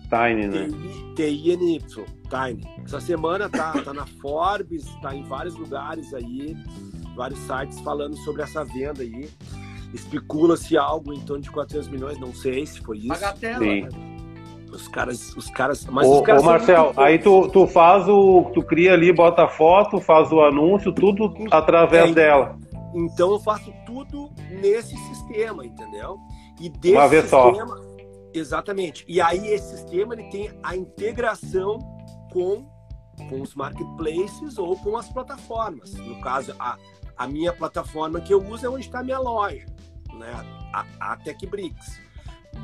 [0.09, 0.67] Tiny, né?
[1.15, 1.79] TINY,
[2.29, 2.63] Tiny.
[2.85, 6.55] Essa semana tá, tá na Forbes, tá em vários lugares aí,
[7.15, 9.29] vários sites falando sobre essa venda aí.
[9.93, 13.07] Especula-se algo em torno de 400 milhões, não sei se foi isso.
[13.07, 13.59] Pagatela.
[13.59, 13.81] Sim.
[13.81, 13.89] né?
[14.71, 18.51] Os caras, os caras, mas ô, os caras ô Marcel, aí tu, tu faz o,
[18.53, 22.55] tu cria ali, bota foto, faz o anúncio, tudo através é, dela.
[22.93, 24.29] Então eu faço tudo
[24.61, 26.17] nesse sistema, entendeu?
[26.61, 27.83] E desse Uma vez sistema, só.
[28.33, 29.03] exatamente.
[29.07, 31.79] E aí esse sistema ele tem a integração
[32.29, 32.67] com
[33.27, 35.93] com os marketplaces ou com as plataformas.
[35.93, 36.77] No caso, a,
[37.17, 39.65] a minha plataforma que eu uso é onde está a minha loja,
[40.13, 40.31] né?
[40.73, 41.99] a, a TechBricks.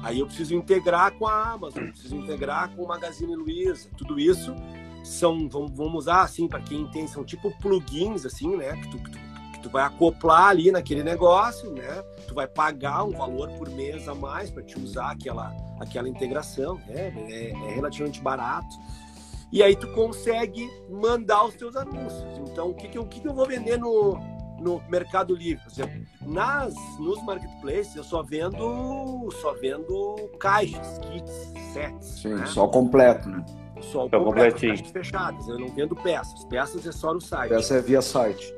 [0.04, 3.90] Aí eu preciso integrar com a Amazon, preciso integrar com o Magazine Luiza.
[3.98, 4.54] Tudo isso
[5.04, 8.76] são, vamos, usar assim, para quem entende, são tipo plugins, assim, né?
[8.78, 9.20] Que tu, que tu,
[9.54, 12.04] que tu vai acoplar ali naquele negócio, né?
[12.28, 16.76] Tu vai pagar um valor por mês a mais para te usar aquela, aquela integração,
[16.88, 17.14] né?
[17.30, 18.76] É, é relativamente barato
[19.52, 22.24] e aí tu consegue mandar os teus anúncios.
[22.50, 24.18] Então, o que, que, eu, o que, que eu vou vender no,
[24.60, 25.64] no Mercado Livre?
[25.64, 32.08] Por exemplo, nas, nos marketplaces eu só vendo só vendo caixas, kits, sets.
[32.22, 32.46] Sim, né?
[32.48, 33.46] só completo, né?
[33.82, 34.26] Só o Só completo,
[34.56, 34.74] completinho.
[34.76, 35.48] caixas fechadas.
[35.48, 36.44] Eu não vendo peças.
[36.46, 37.54] Peças é só no site.
[37.54, 38.54] Essa é via site.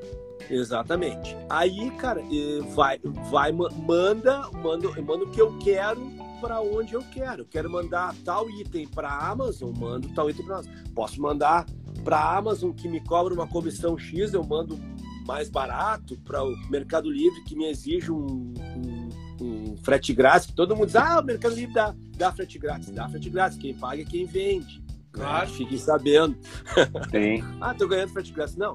[0.50, 1.36] Exatamente.
[1.50, 6.00] Aí, cara, eh, vai, vai, ma- manda, manda, eu mando o que eu quero
[6.40, 7.42] para onde eu quero.
[7.42, 10.74] Eu quero mandar tal item para Amazon, mando tal item para Amazon.
[10.94, 11.66] Posso mandar
[12.04, 14.80] para Amazon que me cobra uma comissão X, eu mando
[15.28, 19.10] mais barato para o Mercado Livre que me exige um, um,
[19.42, 20.50] um frete grátis.
[20.56, 22.90] Todo mundo diz, ah, o Mercado Livre dá, dá frete grátis.
[22.90, 23.58] Dá frete grátis.
[23.58, 24.82] Quem paga é quem vende.
[25.12, 25.50] Claro.
[25.50, 25.58] Né?
[25.58, 26.38] Fiquem sabendo.
[27.12, 27.44] Sim.
[27.60, 28.56] Ah, tô ganhando frete grátis.
[28.56, 28.74] Não.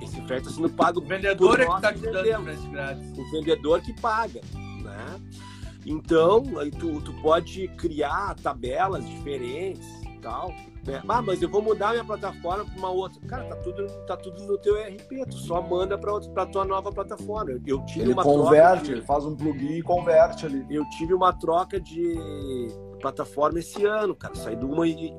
[0.00, 2.68] Esse frete está sendo pago O vendedor por é que nós tá te dando frete
[2.68, 3.18] grátis.
[3.18, 4.40] o vendedor que paga,
[4.82, 5.20] né?
[5.84, 10.52] Então, aí tu, tu pode criar tabelas diferentes e tal.
[10.86, 11.00] Né?
[11.08, 13.20] Ah, mas eu vou mudar minha plataforma para uma outra.
[13.26, 17.52] Cara, tá tudo, tá tudo no teu ERP, tu só manda para tua nova plataforma.
[17.66, 20.64] Eu, tive Ele uma converte, troca ele de, faz um plugin e converte ali.
[20.70, 22.16] eu tive uma troca de
[23.00, 24.34] plataforma esse ano, cara.
[24.34, 25.12] Saí de uma e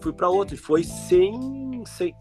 [0.00, 1.32] fui para outra e foi sem,
[1.88, 2.14] sem,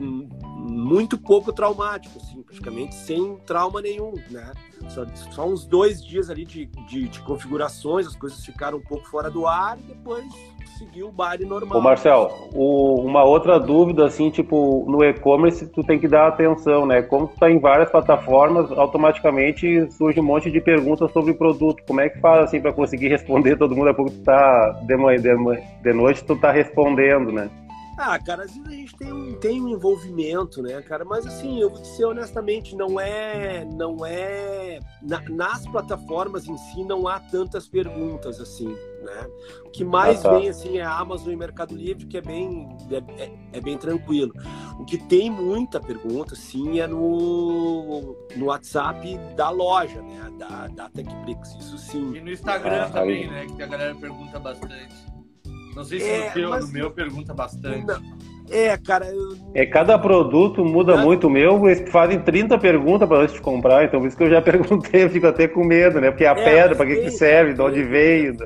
[0.00, 4.52] muito pouco traumático, assim, praticamente sem trauma nenhum, né?
[4.88, 9.06] Só, só uns dois dias ali de, de, de configurações, as coisas ficaram um pouco
[9.08, 10.24] fora do ar e depois
[10.78, 11.78] seguiu o baile normal.
[11.78, 16.86] Ô Marcel, o- uma outra dúvida, assim, tipo, no e-commerce tu tem que dar atenção,
[16.86, 17.02] né?
[17.02, 21.82] Como tu tá em várias plataformas, automaticamente surge um monte de perguntas sobre o produto.
[21.86, 23.88] Como é que faz, assim, para conseguir responder todo mundo?
[23.88, 27.50] A pouco tu tá de, manhã, de, de noite, tu tá respondendo, né?
[28.00, 31.04] Ah, cara, às vezes a gente tem um, tem um envolvimento, né, cara?
[31.04, 33.64] Mas assim, eu vou dizer honestamente, não é.
[33.64, 34.78] Não é.
[35.02, 39.26] na- nas plataformas em si não há tantas perguntas assim, né?
[39.66, 40.38] O que mais Ah, tá.
[40.38, 43.76] vem assim é a Amazon e Mercado Livre, que é bem, é, é- é bem
[43.76, 44.32] tranquilo.
[44.78, 50.30] O que tem muita pergunta, sim, é no, no WhatsApp da loja, né?
[50.38, 52.14] Da, da TechBricks, isso sim.
[52.14, 53.28] E no Instagram Ah, também, aí.
[53.28, 53.46] né?
[53.56, 54.94] Que a galera pergunta bastante.
[55.78, 57.86] Não sei se É, no teu, mas- no meu pergunta bastante.
[57.86, 58.02] Não,
[58.50, 61.26] É, cara, eu, É, cada produto muda Cada- muito.
[61.28, 64.30] O meu, eles fazem 30 perguntas para antes de comprar, então por isso que eu
[64.30, 64.40] já
[64.96, 66.10] perguntei, eu fico até com medo, né?
[66.10, 68.36] Porque a É, pedra, para que, que serve, de onde veio.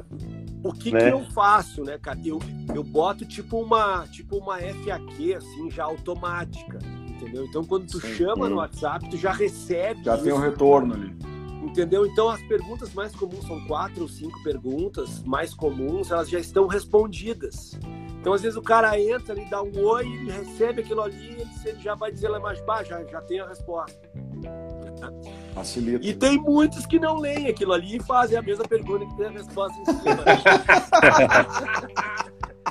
[0.64, 1.00] O que, né?
[1.04, 2.18] que eu faço, né, cara?
[2.24, 2.38] Eu,
[2.74, 6.78] eu boto tipo uma, tipo uma FAQ, assim, já automática,
[7.08, 7.44] entendeu?
[7.46, 8.14] Então, quando tu Sim.
[8.14, 8.56] chama no.
[8.56, 11.14] WhatsApp, tu já recebe Já isso, tem um retorno ali.
[11.62, 12.04] Entendeu?
[12.06, 16.66] Então, as perguntas mais comuns, são quatro ou cinco perguntas mais comuns, elas já estão
[16.66, 17.78] respondidas.
[18.20, 21.50] Então, às vezes, o cara entra ali, dá um oi, ele recebe aquilo ali, ele,
[21.64, 24.00] ele já vai dizer lá mais baixo, já, já tem a resposta.
[25.54, 26.06] Facilita.
[26.06, 29.26] E tem muitos que não leem aquilo ali e fazem a mesma pergunta que tem
[29.26, 30.24] a resposta em cima.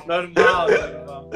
[0.06, 1.30] Normal, normal.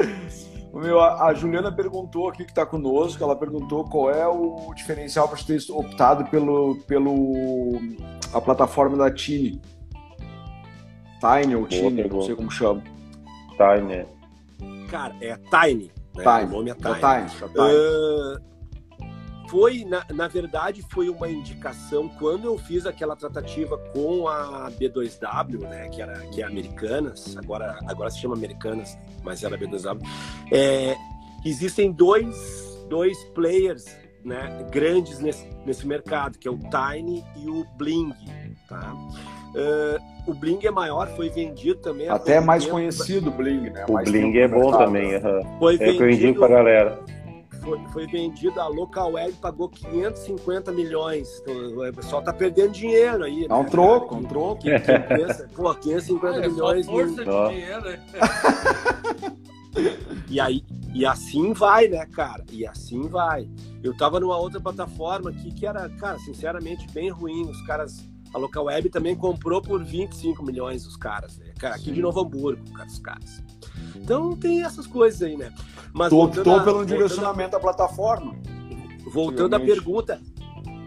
[0.71, 5.27] O meu, a Juliana perguntou aqui que está conosco, ela perguntou qual é o diferencial
[5.27, 7.79] para ter optado pelo, pelo
[8.33, 9.61] a plataforma da Tiny.
[11.19, 12.83] Tiny ou Tiny, não sei como chama.
[13.59, 14.05] Né?
[14.89, 15.91] Cara, é Tiny.
[16.15, 16.23] Né?
[16.23, 16.45] Tiny.
[16.45, 17.29] O nome é É Tiny.
[17.29, 17.59] Tiny, é Tiny.
[17.59, 18.41] Ah,
[19.49, 25.59] foi, na, na verdade, foi uma indicação quando eu fiz aquela tratativa com a B2W,
[25.67, 30.01] né, que, era, que é Americanas, agora, agora se chama Americanas, mas era B2W.
[30.51, 30.95] É,
[31.45, 33.85] existem dois, dois players
[34.23, 38.13] né, grandes nesse, nesse mercado, que é o Tiny e o Bling.
[38.67, 38.93] Tá?
[39.55, 42.09] Ah, o Bling é maior, foi vendido também.
[42.09, 42.75] Até é mais tempo.
[42.75, 43.85] conhecido o Bling, né?
[43.87, 45.41] O Mais Bling é bom também, aham.
[45.57, 46.99] Foi é o que eu indico vendido- pra galera.
[47.67, 51.27] Foi, foi vendido, a Local Web pagou 550 milhões.
[51.41, 53.45] Então, o pessoal tá perdendo dinheiro aí.
[53.49, 54.21] É um né, troco, cara?
[54.21, 54.61] um troco.
[54.61, 56.85] Que, que pensa, pô, 550 É só milhões.
[56.85, 57.47] força Ó.
[57.47, 57.99] de dinheiro, né?
[60.29, 60.63] E aí,
[60.93, 62.43] e assim vai, né, cara?
[62.51, 63.47] E assim vai.
[63.83, 67.43] Eu tava numa outra plataforma aqui que era, cara, sinceramente, bem ruim.
[67.43, 68.03] Os caras
[68.33, 71.53] A Local Web também comprou por 25 milhões os caras, né?
[71.59, 71.93] Cara, aqui Sim.
[71.93, 73.43] de Novo Hamburgo, cara, os caras.
[73.95, 75.51] Então tem essas coisas aí, né?
[75.93, 78.35] Mas Tu optou pelo direcionamento da plataforma.
[79.11, 80.21] Voltando à pergunta,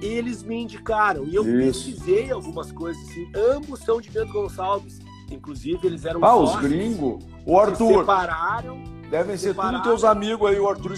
[0.03, 1.85] eles me indicaram e eu Isso.
[1.87, 3.27] pesquisei algumas coisas assim.
[3.35, 4.99] Ambos são de Bento Gonçalves.
[5.31, 7.25] Inclusive, eles eram Ah, os sócios, gringos.
[7.47, 8.83] O se Arthur, separaram.
[9.11, 9.79] devem ser separaram.
[9.81, 10.93] tudo teus amigos aí, o Arthur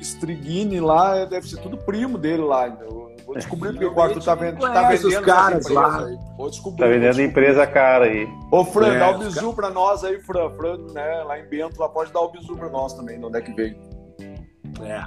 [0.00, 2.68] Strigini lá, deve ser tudo primo dele lá.
[2.68, 4.58] então Vou descobrir porque o Arthur tá, vend...
[4.58, 6.04] tá Conhece os vendendo caras lá.
[6.04, 6.18] aí.
[6.36, 6.78] Vou descobrir.
[6.78, 8.28] Tá vendendo empresa cara aí.
[8.50, 10.50] Ô, Fran, É, dá o bizu pra nós aí, Fran.
[10.50, 13.38] Fran, né, lá em Bento, lá pode dar o bizu pra nós também, de onde
[13.38, 13.76] é que veio.
[14.82, 15.04] É.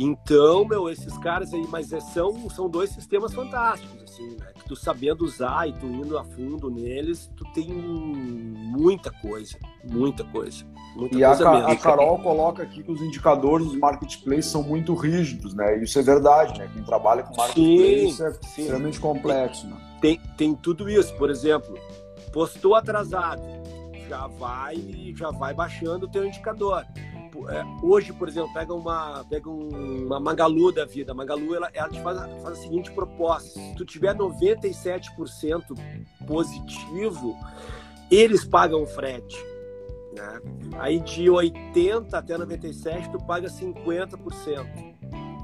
[0.00, 4.46] Então, meu, esses caras aí, mas é- são, são dois sistemas fantásticos, assim, né?
[4.54, 10.22] Que tu sabendo usar e tu indo a fundo neles, tu tem muita coisa, muita
[10.22, 10.64] coisa.
[10.94, 11.66] Muita E a, coisa mesmo.
[11.68, 15.82] a Carol coloca aqui que os indicadores dos marketplaces são muito rígidos, né?
[15.82, 16.70] Isso é verdade, né?
[16.72, 18.62] Quem trabalha com marketplace Sim, é sim.
[18.62, 19.76] extremamente complexo, né?
[20.00, 21.76] Tem, tem tudo isso, por exemplo,
[22.32, 23.42] postou atrasado,
[24.08, 24.76] já vai
[25.16, 26.84] já vai baixando o teu indicador.
[27.48, 31.12] É, Hoje, por exemplo, pega uma pega um- uma Magalu da vida.
[31.12, 35.74] A Magalu ela, ela te faz, a- faz a seguinte proposta: se tu tiver 97%
[36.26, 37.36] positivo,
[38.10, 39.36] eles pagam o frete.
[40.14, 40.40] Né?
[40.78, 44.66] Aí de 80 até 97 tu paga 50%.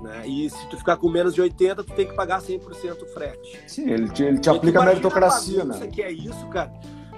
[0.02, 0.26] Né?
[0.26, 3.58] E se tu ficar com menos de 80, tu tem que pagar 100% o frete.
[3.66, 5.86] Sim, ele te, ele te aplica a meritocracia, né?
[5.86, 6.70] que é isso, cara?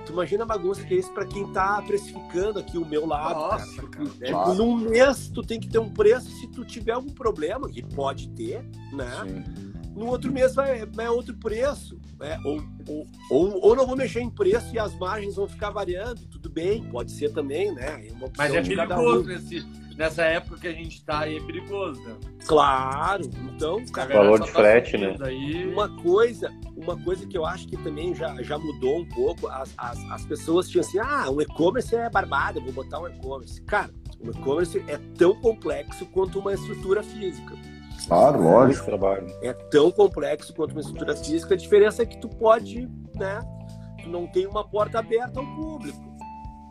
[0.07, 3.35] Tu imagina a bagunça que é isso pra quem tá precificando aqui o meu lado,
[3.41, 3.89] Nossa, cara.
[3.89, 4.05] cara.
[4.09, 4.55] Tipo, Claro.
[4.55, 8.29] num mês tu tem que ter um preço se tu tiver algum problema, que pode
[8.31, 9.11] ter, né?
[9.27, 9.73] Sim.
[9.97, 11.99] No outro mês vai, vai outro preço.
[12.21, 12.39] Né?
[12.45, 16.21] Ou, ou, ou, ou não vou mexer em preço e as margens vão ficar variando.
[16.29, 18.07] Tudo bem, pode ser também, né?
[18.07, 19.27] É uma opção Mas é perigoso um.
[19.27, 22.15] nesse, nessa época que a gente tá aí, é perigoso, né?
[22.47, 23.25] Claro.
[23.55, 27.67] Então, cara, Valor de tá frete, subindo Aí, Uma coisa, uma coisa que eu acho
[27.67, 31.41] que também já, já mudou um pouco, as, as, as pessoas tinham assim, ah, o
[31.41, 33.61] e-commerce é barbada, vou botar um e-commerce.
[33.63, 37.55] Cara, o e-commerce é tão complexo quanto uma estrutura física.
[38.07, 38.85] Claro, lógico.
[38.85, 39.27] trabalho.
[39.43, 41.55] É tão complexo quanto uma estrutura física.
[41.55, 43.41] A diferença é que tu pode, né?
[44.03, 46.05] Tu não tem uma porta aberta ao público.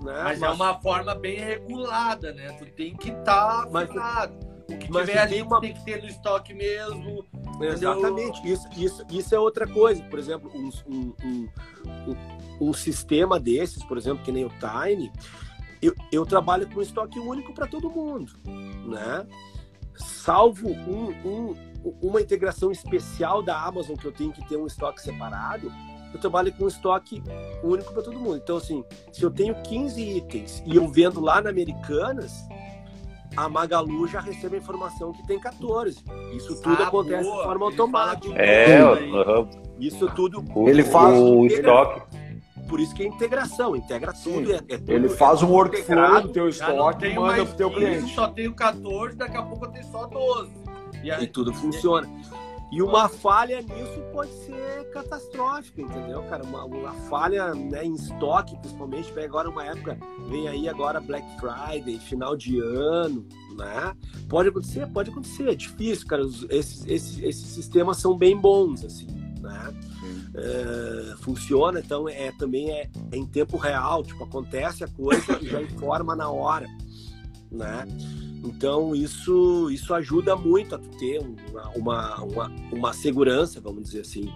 [0.04, 0.22] Né?
[0.24, 2.52] mas, é uma forma bem regulada, né?
[2.60, 4.45] Tu tem que estar Mas- afinado.
[4.68, 7.26] O que mas tiver ali uma- tem que ter no estoque mesmo.
[7.62, 8.42] Exatamente.
[8.52, 10.02] Isso, isso, isso é outra coisa.
[10.04, 11.50] Por exemplo, um, um, um,
[12.08, 15.12] um- um sistema desses, por exemplo, que nem o Tiny,
[15.82, 18.32] eu, eu trabalho com estoque único para todo mundo,
[18.88, 19.26] né?
[19.96, 21.56] Salvo um, um-
[22.02, 25.72] uma integração especial da Amazon que eu tenho que ter um estoque separado,
[26.14, 27.22] eu trabalho com estoque
[27.64, 28.38] único para todo mundo.
[28.38, 32.34] Então, assim, se eu tenho 15 itens e eu vendo lá na Americanas,
[33.36, 35.98] a Magalu já recebe a informação que tem 14.
[36.34, 37.38] Isso tudo Ah, acontece boa.
[37.38, 38.36] de forma automática.
[38.42, 39.48] É, aham.
[39.80, 42.02] Isso tudo, o, Ele faz- o ele- estoque.
[42.70, 44.52] por isso que é integração, integra tudo.
[44.52, 47.56] É, é tudo Ele faz um é tudo workflow do teu estoque e manda pro
[47.56, 48.16] teu 15, cliente.
[48.16, 50.52] só tenho 14, daqui a pouco eu tenho só 12.
[51.04, 52.08] E aí, e tudo funciona.
[52.72, 56.44] E uma falha nisso pode ser catastrófica, entendeu, cara?
[56.44, 59.98] Uma, uma falha né, em estoque, principalmente, pega agora uma época,
[60.30, 63.96] vem aí agora Black Friday, final de ano, né?
[64.28, 66.24] Pode acontecer, pode acontecer, é difícil, cara.
[66.50, 69.08] Esses, esses, esses sistemas são bem bons, assim,
[69.40, 69.74] né?
[70.34, 75.48] É, funciona, então é também é, é em tempo real, tipo, acontece a coisa e
[75.48, 76.68] já informa na hora,
[77.52, 77.86] né?
[78.46, 84.02] Então isso isso ajuda muito a tu ter uma, uma, uma, uma segurança, vamos dizer
[84.02, 84.32] assim.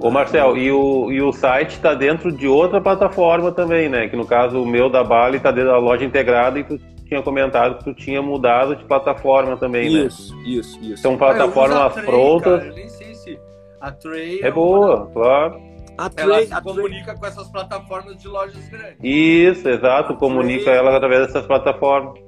[0.00, 4.08] Ô Marcel, e o, e o site está dentro de outra plataforma também, né?
[4.08, 7.22] Que no caso o meu da Bali está dentro da loja integrada e tu tinha
[7.22, 10.06] comentado que tu tinha mudado de plataforma também, né?
[10.06, 11.02] Isso, isso, isso.
[11.02, 12.58] São Ah, a plataformas prontas.
[12.60, 13.38] cara, Eu nem sei se
[13.80, 15.60] a Tray É uma- boa, claro.
[15.98, 18.96] A Ela Tray, se a comunica com essas plataformas de lojas grandes.
[19.02, 20.16] Isso, exato.
[20.16, 20.78] Comunica Tray.
[20.78, 22.18] elas através dessas plataformas.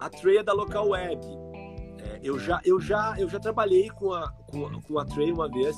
[0.00, 1.20] A Tray é da Local Web.
[2.02, 5.48] É, eu, já, eu, já, eu já trabalhei com a, com, com a Tray uma
[5.48, 5.76] vez.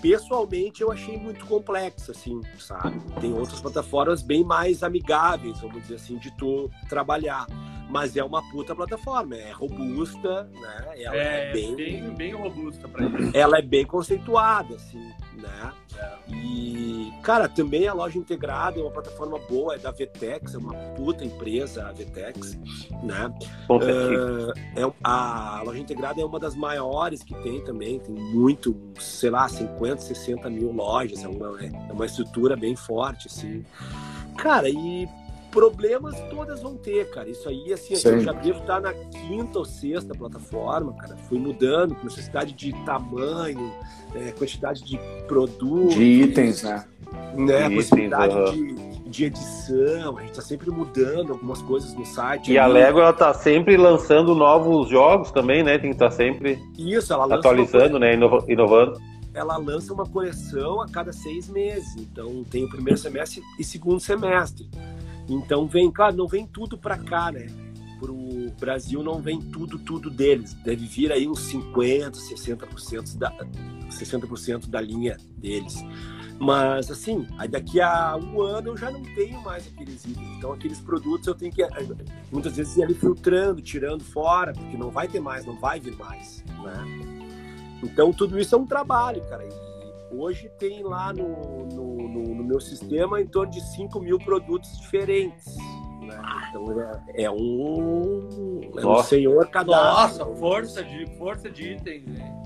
[0.00, 2.98] Pessoalmente, eu achei muito complexo, assim, sabe?
[3.20, 7.46] Tem outras plataformas bem mais amigáveis, vamos dizer assim, de tu trabalhar.
[7.90, 10.84] Mas é uma puta plataforma, é robusta, né?
[10.96, 13.36] Ela é, É, bem, bem, bem robusta pra isso.
[13.36, 15.72] ela é bem conceituada, assim, né?
[16.28, 20.74] E, cara, também a loja integrada é uma plataforma boa, é da Vetex, é uma
[20.94, 22.56] puta empresa, a Vetex,
[23.02, 23.32] né?
[24.74, 29.30] É, é- a loja integrada é uma das maiores que tem também, tem muito, sei
[29.30, 33.64] lá, 50, 60 mil lojas, é uma, é uma estrutura bem forte, assim.
[34.36, 35.08] Cara, e
[35.50, 37.28] problemas todas vão ter, cara.
[37.28, 38.08] Isso aí, assim, Sim.
[38.08, 41.16] eu já devo estar na quinta ou sexta plataforma, cara.
[41.28, 43.72] Fui mudando com necessidade de tamanho,
[44.14, 46.84] é, quantidade de produto, De itens, né?
[47.36, 47.66] né?
[47.66, 48.52] Itens, possibilidade aham.
[48.52, 48.74] de,
[49.10, 50.18] de edição.
[50.18, 52.52] A gente tá sempre mudando algumas coisas no site.
[52.52, 52.66] E a.
[52.66, 55.78] Lego ela tá sempre lançando novos jogos também, né?
[55.78, 58.14] Tem que estar sempre Isso, ela atualizando, né?
[58.14, 59.00] Inova- Inovando.
[59.34, 61.96] ela lança uma coleção a cada seis meses.
[61.96, 64.68] Então tem o primeiro semestre e segundo semestre.
[65.30, 67.46] Então vem, claro, não vem tudo para cá, né?
[67.98, 70.54] Pro Brasil não vem tudo, tudo deles.
[70.54, 73.30] Deve vir aí uns 50, 60% da
[73.88, 75.76] 60% da linha deles.
[76.38, 80.36] Mas assim, aí daqui a um ano eu já não tenho mais aqueles itens.
[80.38, 81.62] Então aqueles produtos eu tenho que
[82.32, 85.96] muitas vezes ir ali filtrando, tirando fora, porque não vai ter mais, não vai vir
[85.96, 87.10] mais, né?
[87.82, 89.48] Então, tudo isso é um trabalho, cara.
[90.12, 94.78] Hoje tem lá no, no, no- no meu sistema em torno de 5 mil produtos
[94.78, 95.56] diferentes.
[96.02, 96.20] né?
[96.48, 96.80] Então,
[97.14, 99.08] é, é um, é um Nossa.
[99.10, 100.24] senhor cadastro.
[100.26, 102.36] Nossa, força de, força de itens, né?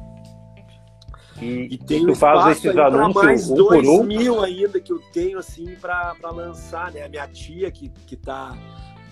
[1.40, 4.04] E, E tem tu faz esses anúncios mais um por dois um?
[4.04, 7.02] mil ainda que eu tenho, assim, para lançar, né?
[7.04, 8.56] A minha tia que, que tá...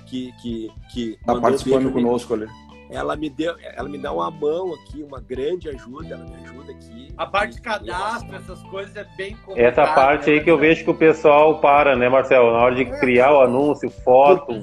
[0.06, 2.46] Que, que, que Tá participando conosco ali.
[2.92, 6.72] Ela me deu, ela me dá uma mão aqui, uma grande ajuda, ela me ajuda
[6.72, 7.08] aqui.
[7.16, 9.58] A parte de cadastro, essas coisas é bem complicado.
[9.58, 12.52] Essa parte aí que eu vejo que o pessoal para, né, Marcelo?
[12.52, 14.60] Na hora de criar o anúncio, foto,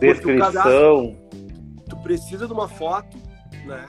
[0.00, 1.16] descrição,
[1.88, 3.16] Tu precisa de uma foto,
[3.64, 3.86] né?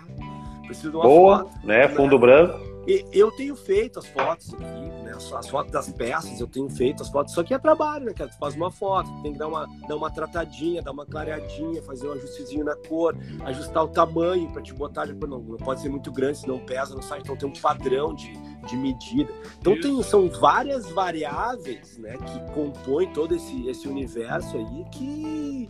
[0.65, 1.67] Precisa de uma boa, foto.
[1.67, 1.87] né?
[1.89, 2.68] Fundo branco.
[2.91, 5.11] E eu tenho feito as fotos aqui, né?
[5.15, 7.33] As- As fotos das peças, eu tenho feito as fotos.
[7.35, 8.29] Só que é trabalho, né, cara?
[8.31, 12.07] Tu faz uma foto, tem que dar uma, dar uma tratadinha, dar uma clareadinha, fazer
[12.07, 13.15] um ajustezinho na cor,
[13.45, 15.05] ajustar o tamanho para te botar.
[15.05, 17.23] já- Não, não pode ser muito grande, senão pesa no site.
[17.23, 18.31] Então tem um padrão de,
[18.65, 19.31] de medida.
[19.59, 19.81] Então Isso.
[19.83, 25.69] tem, são várias variáveis, né, que compõem todo esse, esse universo aí que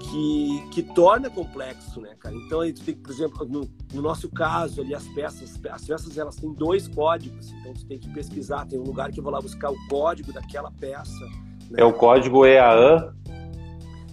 [0.00, 2.34] que, que torna complexo, né, cara?
[2.34, 5.84] Então aí tu tem que, por exemplo, no, no nosso caso ali as peças, as
[5.86, 9.24] peças elas têm dois códigos, então tu tem que pesquisar, tem um lugar que eu
[9.24, 11.24] vou lá buscar o código daquela peça.
[11.70, 11.78] né?
[11.78, 13.14] É o código EAN.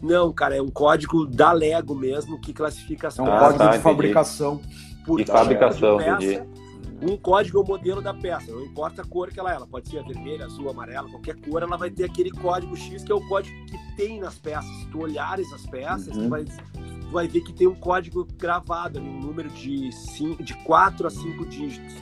[0.01, 3.57] Não, cara, é um código da Lego mesmo que classifica as É um Ah, código
[3.59, 3.83] tá, de entendi.
[3.83, 4.61] fabricação.
[5.05, 6.23] por de tipo fabricação, de peça.
[6.33, 6.60] entendi.
[7.01, 9.65] Um código é o modelo da peça, não importa a cor que ela é, ela
[9.65, 13.15] pode ser vermelha, azul, amarela, qualquer cor, ela vai ter aquele código X que é
[13.15, 14.69] o código que tem nas peças.
[14.81, 16.23] Se tu olhares as peças, Uhum.
[16.25, 20.43] tu, vai, tu vai ver que tem um código gravado ali, um número de, cinco,
[20.43, 21.95] de 4 a 5 dígitos.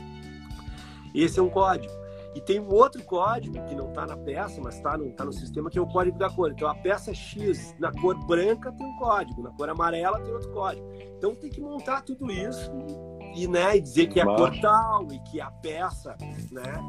[1.16, 1.94] Esse é um código.
[2.36, 5.34] E tem um outro código que não está na peça, mas está no, tá no
[5.34, 6.52] sistema, que é o código da cor.
[6.52, 10.52] Então a peça X na cor branca tem um código, na cor amarela tem outro
[10.52, 10.86] código.
[11.18, 12.70] Então tem que montar tudo isso
[13.36, 16.16] e, né, e dizer que é a cor Mas- tal e que a peça,
[16.52, 16.82] né,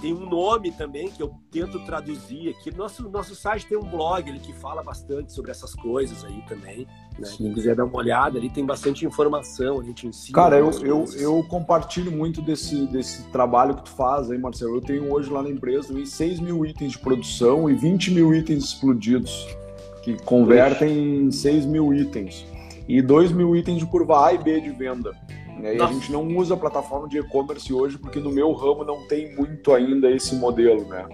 [0.00, 2.74] tem um nome também que eu tento traduzir aqui.
[2.74, 6.86] Nosso nosso site tem um blog ali que fala bastante sobre essas coisas aí também.
[7.18, 7.28] Né?
[7.36, 10.34] Quem quiser dar uma olhada ali tem bastante informação, a gente ensina.
[10.34, 14.76] Cara, eu, eu, eu compartilho muito desse, desse trabalho que tu faz aí, Marcelo.
[14.76, 18.34] Eu tenho hoje lá na empresa também 6 mil itens de produção e 20 mil
[18.34, 19.46] itens explodidos,
[20.02, 22.46] que convertem em 6 mil itens.
[22.88, 25.12] E 2 mil itens de curva A e B de venda.
[25.58, 25.74] Né?
[25.74, 25.94] E a Nossa.
[25.94, 29.72] gente não usa a plataforma de e-commerce hoje porque no meu ramo não tem muito
[29.72, 31.06] ainda esse modelo, né?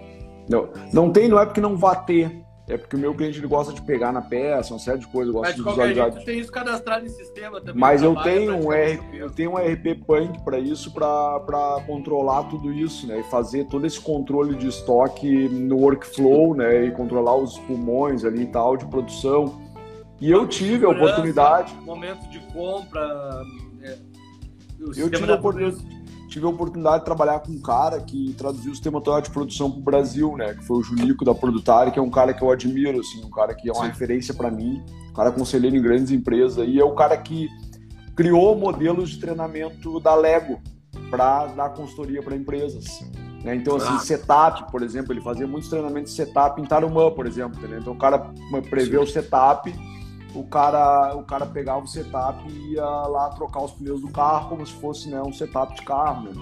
[0.48, 3.46] Não, não tem, não é porque não vá ter, é porque o meu cliente ele
[3.48, 6.12] gosta de pegar na peça, uma série de coisas, gosta Mas de visualizar.
[6.12, 7.80] jeito, tem isso cadastrado em sistema também.
[7.80, 12.44] Mas eu tenho, um praticamente R, eu tenho um RP Punk para isso, para controlar
[12.44, 13.20] tudo isso, né?
[13.20, 16.86] E fazer todo esse controle de estoque no workflow, né?
[16.86, 19.60] E controlar os pulmões ali e tal de produção.
[20.20, 23.42] E eu tive a oportunidade, Momento de compra.
[24.96, 25.84] Eu tive da a, oportunidade,
[26.28, 29.70] tive a oportunidade de trabalhar com um cara que traduziu o sistema todo de produção
[29.70, 30.54] para o Brasil, né?
[30.54, 33.30] Que foi o Julico da Produtari, que é um cara que eu admiro, assim, um
[33.30, 33.88] cara que é uma Sim.
[33.90, 37.48] referência para mim, um cara conselheiro em grandes empresas, e é o cara que
[38.16, 40.60] criou modelos de treinamento da Lego
[41.10, 42.84] para dar consultoria para empresas.
[43.44, 43.56] né?
[43.56, 43.98] Então, assim, Ah.
[43.98, 47.58] setup, por exemplo, ele fazia muitos treinamentos de setup em Tarumã, por exemplo.
[47.76, 48.30] Então, o cara
[48.70, 49.74] prevê o setup,
[50.34, 54.48] o cara, o cara pegava o setup e ia lá trocar os pneus do carro
[54.50, 56.24] como se fosse né, um setup de carro.
[56.24, 56.32] né?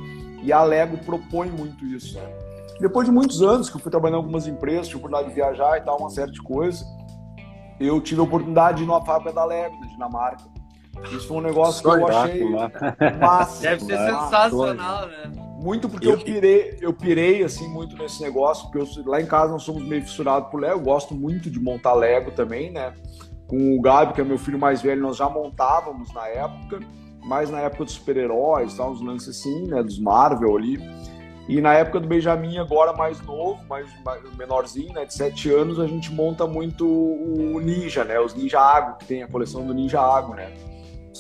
[0.43, 2.16] E a Lego propõe muito isso.
[2.18, 2.28] né?
[2.80, 5.34] Depois de muitos anos que eu fui trabalhando em algumas empresas, tive a oportunidade de
[5.34, 6.82] viajar e tal, uma série de coisas,
[7.78, 10.45] eu tive a oportunidade de ir numa fábrica da Lego, na Dinamarca.
[11.12, 12.41] Isso foi um negócio que eu achei
[12.99, 13.62] Tá, massa.
[13.62, 14.24] Deve ser massa.
[14.24, 15.32] sensacional, né?
[15.62, 19.26] Muito porque Eu- eu pirei, eu pirei assim muito nesse negócio, porque eu- lá em
[19.26, 22.95] casa nós somos meio fissurados por Lego, eu gosto muito de montar Lego também, né?
[23.51, 26.79] Com o Gabi, que é meu filho mais velho, nós já montávamos na época,
[27.25, 30.79] mas na época dos super-heróis, tal, uns lances assim, né, dos Marvel ali.
[31.49, 35.81] E na época do Benjamin, agora mais novo, mais, mais menorzinho, né, de 7 anos,
[35.81, 38.21] a gente monta muito o Ninja, né?
[38.21, 40.53] Os Ninja Água, que tem a coleção do Ninja Água, né?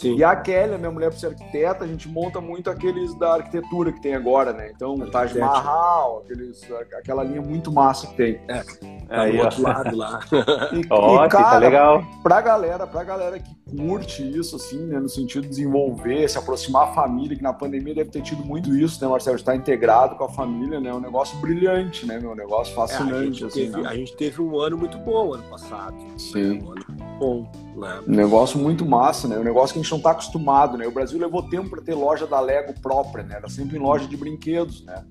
[0.00, 0.16] Sim.
[0.16, 3.34] E a Kelly, a minha mulher, por ser arquiteta, a gente monta muito aqueles da
[3.34, 4.72] arquitetura que tem agora, né?
[4.74, 6.66] Então, o Taj Mahal, aqueles,
[6.98, 8.40] aquela linha muito massa que tem.
[8.48, 8.62] É.
[9.10, 10.20] É, aí, outro lado lá.
[10.72, 12.04] E, Ó, e tá cara, tá legal.
[12.22, 15.00] pra galera, pra galera que curte isso, assim, né?
[15.00, 18.74] No sentido de desenvolver, se aproximar a família, que na pandemia deve ter tido muito
[18.74, 19.36] isso, né, Marcelo?
[19.36, 20.90] Estar integrado com a família, né?
[20.90, 22.32] É um negócio brilhante, né, meu?
[22.32, 23.70] Um negócio fascinante, é, a assim.
[23.70, 23.88] Teve, né?
[23.88, 25.96] A gente teve um ano muito bom ano passado.
[26.16, 26.62] Sim.
[26.62, 26.84] Um ano
[27.20, 28.00] bom, né?
[28.08, 29.38] Um negócio muito massa, né?
[29.38, 30.86] Um negócio que a gente não tá acostumado, né?
[30.86, 33.36] O Brasil levou tempo para ter loja da Lego própria, né?
[33.36, 35.04] Era sempre em loja de brinquedos, né?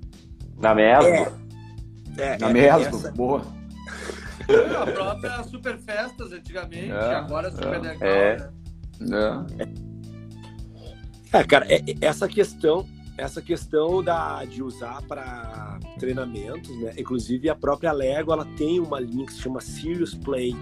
[0.57, 1.07] Na mesma.
[1.07, 1.32] É.
[2.18, 3.12] É, Na é, mesma, essa...
[3.12, 3.43] boa.
[4.82, 8.49] A própria Super Festas antigamente, é, agora é Super é, Legal, é.
[8.99, 9.45] né?
[11.32, 11.38] É.
[11.38, 16.93] é cara, é, essa questão, essa questão da, de usar para treinamentos, né?
[16.97, 20.55] Inclusive a própria Lego, ela tem uma linha que se chama Serious Play,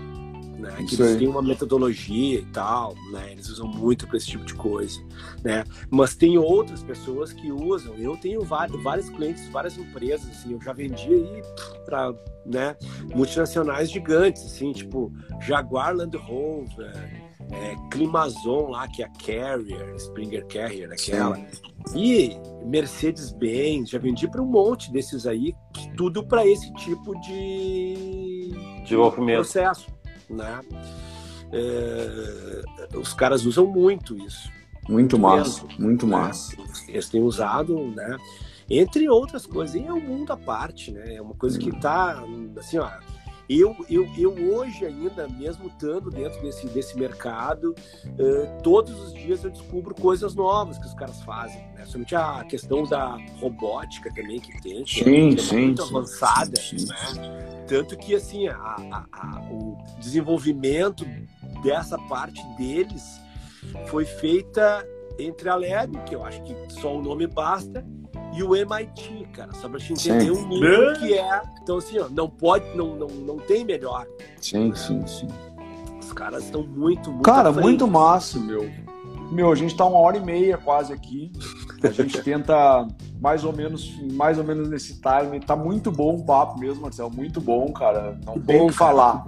[0.58, 0.76] né?
[0.88, 3.32] Que eles têm uma metodologia e tal, né?
[3.32, 5.00] Eles usam muito para esse tipo de coisa,
[5.44, 5.64] né?
[5.90, 7.96] Mas tem outras pessoas que usam.
[7.96, 11.42] Eu tenho vários, vários clientes, várias empresas, assim, eu já vendi aí
[11.86, 12.14] para
[12.46, 12.76] né,
[13.14, 16.94] multinacionais gigantes, assim, tipo Jaguar Land Rover,
[17.52, 21.40] é, Climazon lá, que é a Carrier, Springer Carrier, aquela.
[21.96, 25.56] E Mercedes-Benz, já vendi para um monte desses aí,
[25.96, 28.52] tudo para esse tipo de,
[28.86, 29.97] de processo
[30.30, 30.62] né?
[31.52, 34.52] É, os caras usam muito isso.
[34.88, 36.16] Muito massa, muito né?
[36.18, 36.56] massa.
[36.88, 38.18] Eles têm usado, né?
[38.70, 41.16] Entre outras coisas, e é um mundo à parte, né?
[41.16, 42.24] É uma coisa que tá,
[42.58, 42.90] assim, ó,
[43.50, 49.44] eu, eu, eu hoje ainda, mesmo estando dentro desse, desse mercado, uh, todos os dias
[49.44, 51.62] eu descubro coisas novas que os caras fazem.
[51.74, 51.86] Né?
[51.86, 55.90] Somente a questão da robótica também que tem, que sim, é, que sim, muito sim,
[55.96, 56.60] avançada.
[56.60, 57.66] Sim, né?
[57.68, 61.06] Tanto que assim, a, a, a, o desenvolvimento
[61.64, 63.22] dessa parte deles
[63.88, 64.86] foi feita
[65.20, 67.86] entre a Lab, que eu acho que só o nome basta,
[68.38, 70.44] e o MIT, cara, só pra gente entender sim.
[70.44, 71.42] o nível que é.
[71.62, 74.06] Então, assim, ó, não pode, não, não, não tem melhor.
[74.40, 75.28] Sim, sim, sim.
[76.00, 77.24] Os caras estão muito, muito.
[77.24, 78.70] Cara, muito massa, meu.
[79.32, 81.32] Meu, a gente tá uma hora e meia quase aqui.
[81.84, 82.88] A gente tenta
[83.20, 85.40] mais ou menos, mais ou menos nesse time.
[85.40, 87.12] Tá muito bom o papo mesmo, Marcelo.
[87.12, 88.20] Muito bom, cara.
[88.24, 89.26] Não tem o que falar.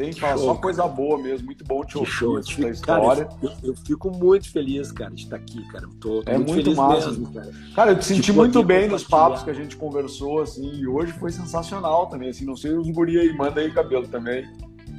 [0.00, 3.26] Tem que falar só coisa boa mesmo, muito bom te ouvir show, essa história.
[3.26, 5.84] Cara, eu, eu, fico muito feliz, cara, de estar aqui, cara.
[5.84, 7.08] Eu tô, tô é muito, muito massa.
[7.08, 7.50] Mesmo, cara.
[7.76, 10.86] cara, eu te senti tipo, muito bem nos papos que a gente conversou, assim, e
[10.86, 14.50] hoje foi sensacional também, assim, não sei os guri aí, manda aí cabelo também.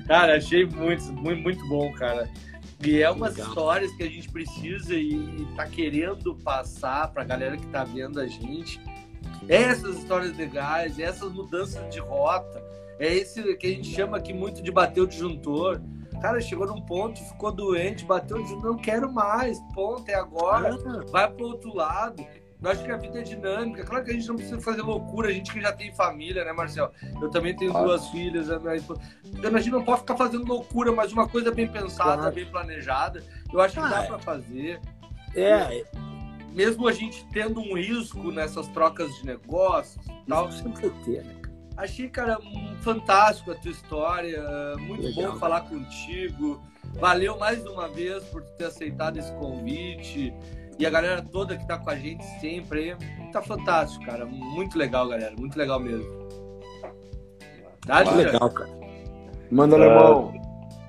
[0.06, 2.30] Cara, achei muito, muito, muito bom, cara.
[2.86, 3.48] E é umas Legal.
[3.48, 8.28] histórias que a gente precisa e tá querendo passar pra galera que tá vendo a
[8.28, 8.80] gente.
[9.50, 12.62] Essas histórias legais, essas mudanças de rota
[13.02, 15.82] é esse que a gente chama aqui muito de bater o disjuntor.
[16.22, 20.76] Cara, chegou num ponto, ficou doente, bateu o disjuntor, não quero mais, ponto, é agora,
[20.76, 21.04] ah.
[21.10, 22.24] vai pro outro lado.
[22.62, 23.84] Eu acho que a vida é dinâmica.
[23.84, 26.54] Claro que a gente não precisa fazer loucura, a gente que já tem família, né,
[26.54, 26.92] Marcel?
[27.20, 27.88] Eu também tenho claro.
[27.88, 28.52] duas filhas.
[28.52, 28.58] A,
[29.26, 32.36] então, a gente não pode ficar fazendo loucura, mas uma coisa bem pensada, claro.
[32.36, 34.08] bem planejada, eu acho que ah, dá é.
[34.08, 34.80] para fazer.
[35.36, 35.84] É.
[36.54, 40.52] Mesmo a gente tendo um risco nessas trocas de negócios, tal.
[40.52, 41.41] Sempre ter, né?
[41.82, 42.38] Achei, cara,
[42.82, 44.44] fantástico a tua história.
[44.78, 45.32] Muito Legal.
[45.32, 46.62] bom falar contigo.
[47.00, 50.32] Valeu mais uma vez por ter aceitado esse convite.
[50.78, 52.96] E a galera toda que tá com a gente sempre.
[53.34, 54.28] Tá fantástico, cara.
[54.28, 55.34] Muito legal, galera.
[55.36, 56.08] Muito legal mesmo.
[57.88, 58.70] Tá, ah, legal, cara.
[59.50, 60.28] Manda, Alemão.
[60.28, 60.34] Uh,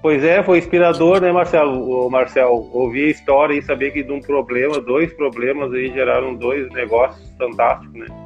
[0.03, 2.07] pois é, foi inspirador, né, Marcelo?
[2.07, 6.35] O Marcel, ouvir a história e saber que de um problema, dois problemas aí geraram
[6.35, 8.22] dois negócios fantásticos, né?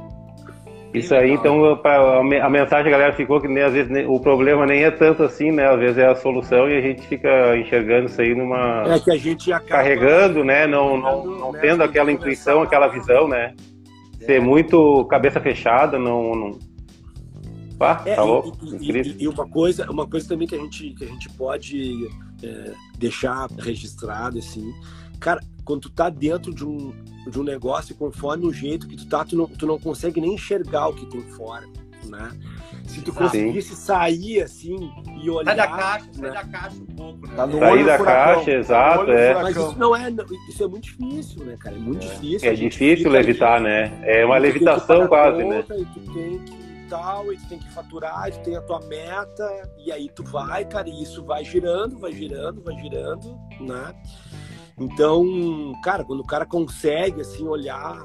[0.93, 1.79] Isso aí, então,
[2.41, 5.67] a mensagem galera ficou que nem, às vezes o problema nem é tanto assim, né?
[5.67, 8.83] Às vezes é a solução e a gente fica enxergando isso aí numa.
[8.87, 10.65] É que a gente acaba carregando, né?
[10.65, 11.59] Não, não, não né?
[11.59, 13.53] tendo aquela intuição, aquela visão, né?
[14.21, 14.25] É.
[14.25, 16.33] Ser muito cabeça fechada, não.
[16.33, 16.59] não...
[17.77, 18.57] Pá, é, tá louco.
[18.79, 22.07] E, e, e, uma coisa, uma coisa também que a gente, que a gente pode
[22.41, 24.73] é, deixar registrado, assim,
[25.19, 26.91] cara, quando tu tá dentro de um,
[27.29, 30.33] de um negócio, conforme o jeito que tu tá, tu não, tu não consegue nem
[30.33, 31.65] enxergar o que tem fora,
[32.05, 32.31] né?
[32.85, 34.89] Se tu conseguisse sair assim
[35.21, 35.45] e olhar.
[35.45, 36.13] Sai da caixa, né?
[36.13, 37.35] sai da caixa um pouco, né?
[37.35, 39.11] Tá sair da caixa, exato.
[39.11, 39.33] É.
[39.33, 40.09] Mas isso não é.
[40.49, 41.75] Isso é muito difícil, né, cara?
[41.75, 42.09] É muito é.
[42.09, 42.49] difícil.
[42.49, 43.99] É difícil levitar, né?
[44.03, 45.65] É uma levitação quase, né?
[45.69, 48.79] E tu tem que tal, e tu tem que faturar, e tu tem a tua
[48.81, 53.93] meta, e aí tu vai, cara, e isso vai girando, vai girando, vai girando, né?
[54.79, 57.97] Então, cara, quando o cara consegue assim olhar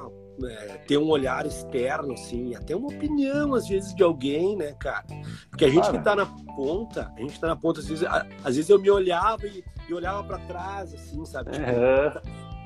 [0.43, 5.05] é, ter um olhar externo, assim, até uma opinião, às vezes, de alguém, né, cara?
[5.49, 5.97] Porque a gente Cara.
[5.97, 8.03] que tá na ponta, a gente tá na ponta, às vezes,
[8.43, 11.51] às vezes eu me olhava e, e olhava para trás, assim, sabe?
[11.51, 12.21] Tipo, Aham.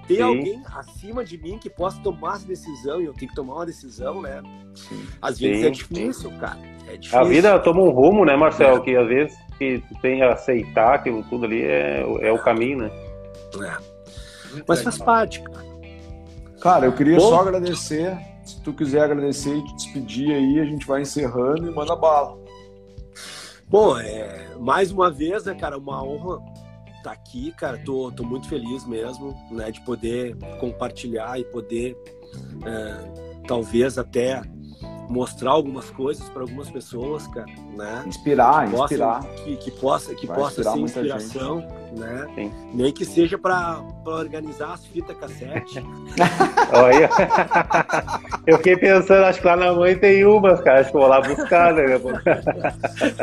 [0.07, 3.55] tem alguém acima de mim que possa tomar essa decisão e eu tenho que tomar
[3.55, 4.41] uma decisão, né?
[5.21, 6.59] Às vezes Sim, é difícil, cara.
[6.87, 7.19] É difícil.
[7.19, 8.77] A vida toma um rumo, né, Marcel?
[8.77, 8.79] É.
[8.79, 12.77] Que às vezes que tu tem que aceitar aquilo tudo ali é, é o caminho,
[12.79, 12.91] né?
[13.61, 13.96] É.
[14.67, 15.67] Mas faz parte, cara.
[16.59, 17.29] Cara, eu queria Bom.
[17.29, 18.17] só agradecer.
[18.43, 22.37] Se tu quiser agradecer e te despedir aí, a gente vai encerrando e manda bala.
[23.67, 26.41] Bom, é, mais uma vez, né, cara, uma honra
[26.97, 27.77] estar aqui, cara.
[27.77, 31.97] Tô, tô muito feliz mesmo, né, de poder compartilhar e poder,
[32.65, 34.41] é, talvez até
[35.09, 37.45] mostrar algumas coisas para algumas pessoas, cara,
[37.75, 38.03] né?
[38.05, 39.23] Inspirar, Que possa- inspirar.
[39.23, 42.27] que, que possa, que Vai possa inspirar ser muita inspiração, né?
[42.35, 42.51] Sim.
[42.73, 45.81] Nem que seja para organizar as fitas cassete.
[46.73, 47.09] Olha.
[48.45, 50.81] Eu fiquei pensando, acho que lá na mãe tem umas, cara.
[50.81, 51.83] Acho que eu vou lá buscar, né?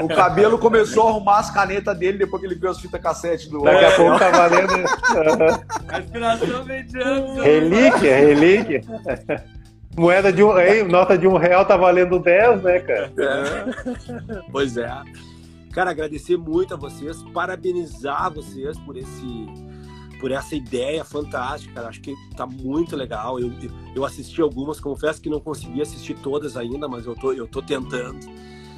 [0.03, 3.49] O cabelo começou a arrumar as canetas dele depois que ele viu as fitas cassete
[3.51, 4.73] do Daqui a pouco tá valendo.
[4.75, 5.61] Aham.
[5.89, 7.43] A inspiração vem de antes.
[7.43, 8.81] Relíquia, relíquia.
[9.97, 10.59] Moeda de um.
[10.59, 13.13] Hein, nota de um real tá valendo 10, né, cara?
[13.19, 14.51] É.
[14.51, 14.91] pois é.
[15.73, 19.47] Cara, agradecer muito a vocês, parabenizar vocês por esse
[20.21, 21.89] por essa ideia fantástica, cara.
[21.89, 23.39] Acho que tá muito legal.
[23.39, 23.53] Eu,
[23.95, 27.61] eu assisti algumas, confesso que não consegui assistir todas ainda, mas eu tô, eu tô
[27.61, 28.19] tentando.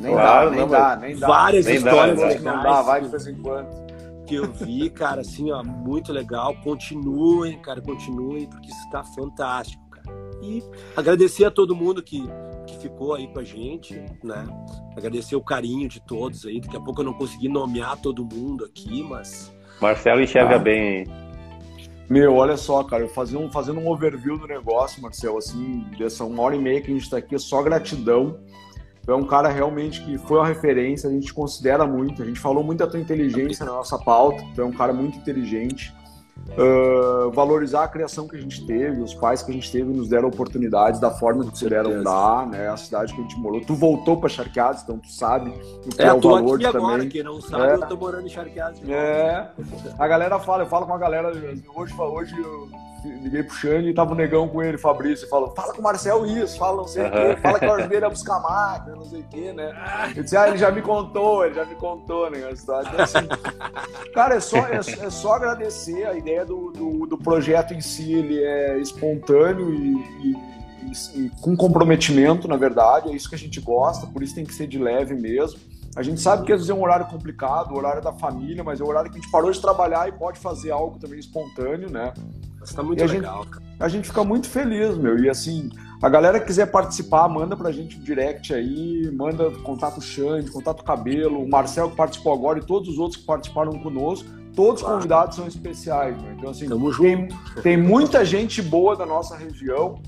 [0.00, 1.26] Nem Claro, dá, nem não, dá, nem dá.
[1.26, 2.24] Várias Nem dá, histórias né?
[2.26, 3.86] Acho que legais não dá, vai de vez em quando.
[4.26, 6.54] que eu vi, cara, assim, ó, muito legal.
[6.64, 9.85] Continuem, cara, continuem, porque isso tá fantástico.
[10.42, 10.62] E
[10.96, 12.22] agradecer a todo mundo que,
[12.66, 14.46] que ficou aí com a gente, né?
[14.96, 16.60] Agradecer o carinho de todos aí.
[16.60, 20.58] Daqui a pouco eu não consegui nomear todo mundo aqui, mas Marcelo enxerga Ah.
[20.58, 21.06] bem.
[22.08, 26.24] Meu, olha só, cara, eu fazia um, fazendo um overview do negócio, Marcel, assim, dessa
[26.24, 28.38] uma hora e meia que a gente tá aqui, é só gratidão.
[29.04, 32.38] Tu é um cara realmente que foi uma referência, a gente considera muito, a gente
[32.38, 35.92] falou muito da tua inteligência na nossa pauta, tu é um cara muito inteligente.
[36.56, 40.08] Ah, valorizar a criação que a gente teve, os pais que a gente teve nos
[40.08, 42.68] deram oportunidades da forma que puderam dar, né?
[42.68, 43.60] A cidade que a gente morou.
[43.60, 46.92] Tu voltou para Charqueados, então tu sabe o que é, é, o valor aqui agora.
[46.94, 47.08] também.
[47.08, 47.74] Quem não sabe, É.
[47.74, 48.92] eu tô morando em novo.
[48.92, 49.48] É,
[49.98, 51.28] a galera fala, eu falo com a galera,
[51.74, 52.68] hoje, hoje eu
[53.22, 55.84] liguei pro Xande e tava o negão com ele, Fabrício, e fala, fala com o
[55.84, 58.96] Marcel isso, fala não sei o quê, fala que o ajudei ele a buscar máquina,
[58.96, 59.72] não sei o quê, né?
[60.16, 62.38] Eu disse, ah, ele já me contou, ele já me contou, né.
[62.50, 63.18] Então, assim,
[64.14, 68.12] cara, é só, é, é só agradecer, a ideia do, do, do projeto em si,
[68.12, 73.38] ele é espontâneo e, e- e- e com comprometimento, na verdade, é isso que a
[73.38, 75.58] gente gosta, por isso tem que ser de leve mesmo.
[75.96, 78.80] A gente sabe que às vezes é um horário complicado, o horário da família, mas
[78.80, 81.90] é o horário que a gente parou de trabalhar e pode fazer algo também espontâneo,
[81.90, 82.12] né?
[82.66, 83.64] Mas tá muito E a gente- legal, cara.
[83.78, 85.16] A gente fica muito feliz, meu.
[85.18, 85.70] E assim,
[86.02, 90.82] a galera que quiser participar, manda pra gente um direct aí, manda contato Xande, contato
[90.82, 94.28] Cabelo, o Marcel que participou agora e todos os outros que participaram conosco.
[94.54, 94.96] Todos os Claro.
[94.96, 96.32] convidados são especiais, meu.
[96.32, 97.28] Então, assim, Tamo tem,
[97.62, 100.00] tem muita gente boa da nossa região.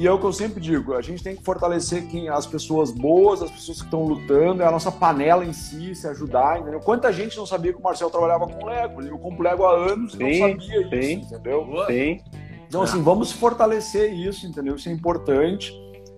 [0.00, 2.90] E é o que eu sempre digo, a gente tem que fortalecer quem, as pessoas
[2.90, 6.80] boas, as pessoas que estão lutando, é a nossa panela em si, se ajudar, entendeu?
[6.80, 9.02] Quanta gente não sabia que o Marcel trabalhava com Lego?
[9.02, 11.20] Eu compro Lego há anos e não Sim, sabia sim.
[11.20, 11.68] isso, entendeu?
[11.86, 12.18] Sim.
[12.66, 14.76] Então, assim, vamos fortalecer isso, entendeu?
[14.76, 15.70] Isso é importante.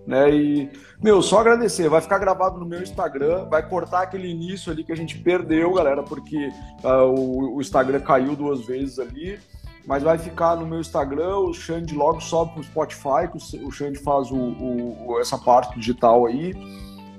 [0.07, 0.33] Né?
[0.33, 0.69] E,
[1.03, 1.89] meu, só agradecer.
[1.89, 5.73] Vai ficar gravado no meu Instagram, vai cortar aquele início ali que a gente perdeu,
[5.73, 6.49] galera, porque
[6.85, 9.37] ah, o, o Instagram caiu duas vezes ali.
[9.85, 13.99] Mas vai ficar no meu Instagram, o Xande logo sobe pro Spotify, que o- Xande
[13.99, 16.53] faz o, o- essa parte digital aí.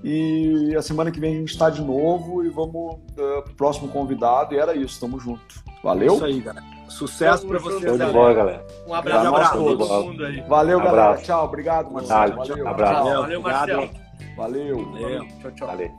[0.02, 3.88] E a semana que vem a gente está de novo e vamos ah, pro próximo
[3.88, 4.54] convidado.
[4.54, 5.62] E era isso, tamo junto.
[5.82, 6.14] Valeu?
[6.14, 6.64] Isso aí, galera.
[6.88, 7.82] Sucesso pra Tamo vocês.
[7.84, 8.12] Show de galera.
[8.18, 8.66] bola, galera.
[8.86, 9.52] Um abraço pra abraço.
[9.88, 10.40] todo mundo aí.
[10.42, 10.96] Valeu, Abraço.
[10.96, 11.22] galera.
[11.22, 11.44] Tchau.
[11.44, 12.36] Obrigado, Marcelo.
[12.36, 12.68] Valeu.
[12.68, 13.02] abraço.
[13.04, 13.20] Tchau.
[13.22, 13.40] Valeu.
[13.42, 13.90] Marcelo.
[14.36, 14.90] Valeu.
[14.92, 15.26] Valeu.
[15.40, 15.66] Tchau, tchau.
[15.68, 15.90] Valeu.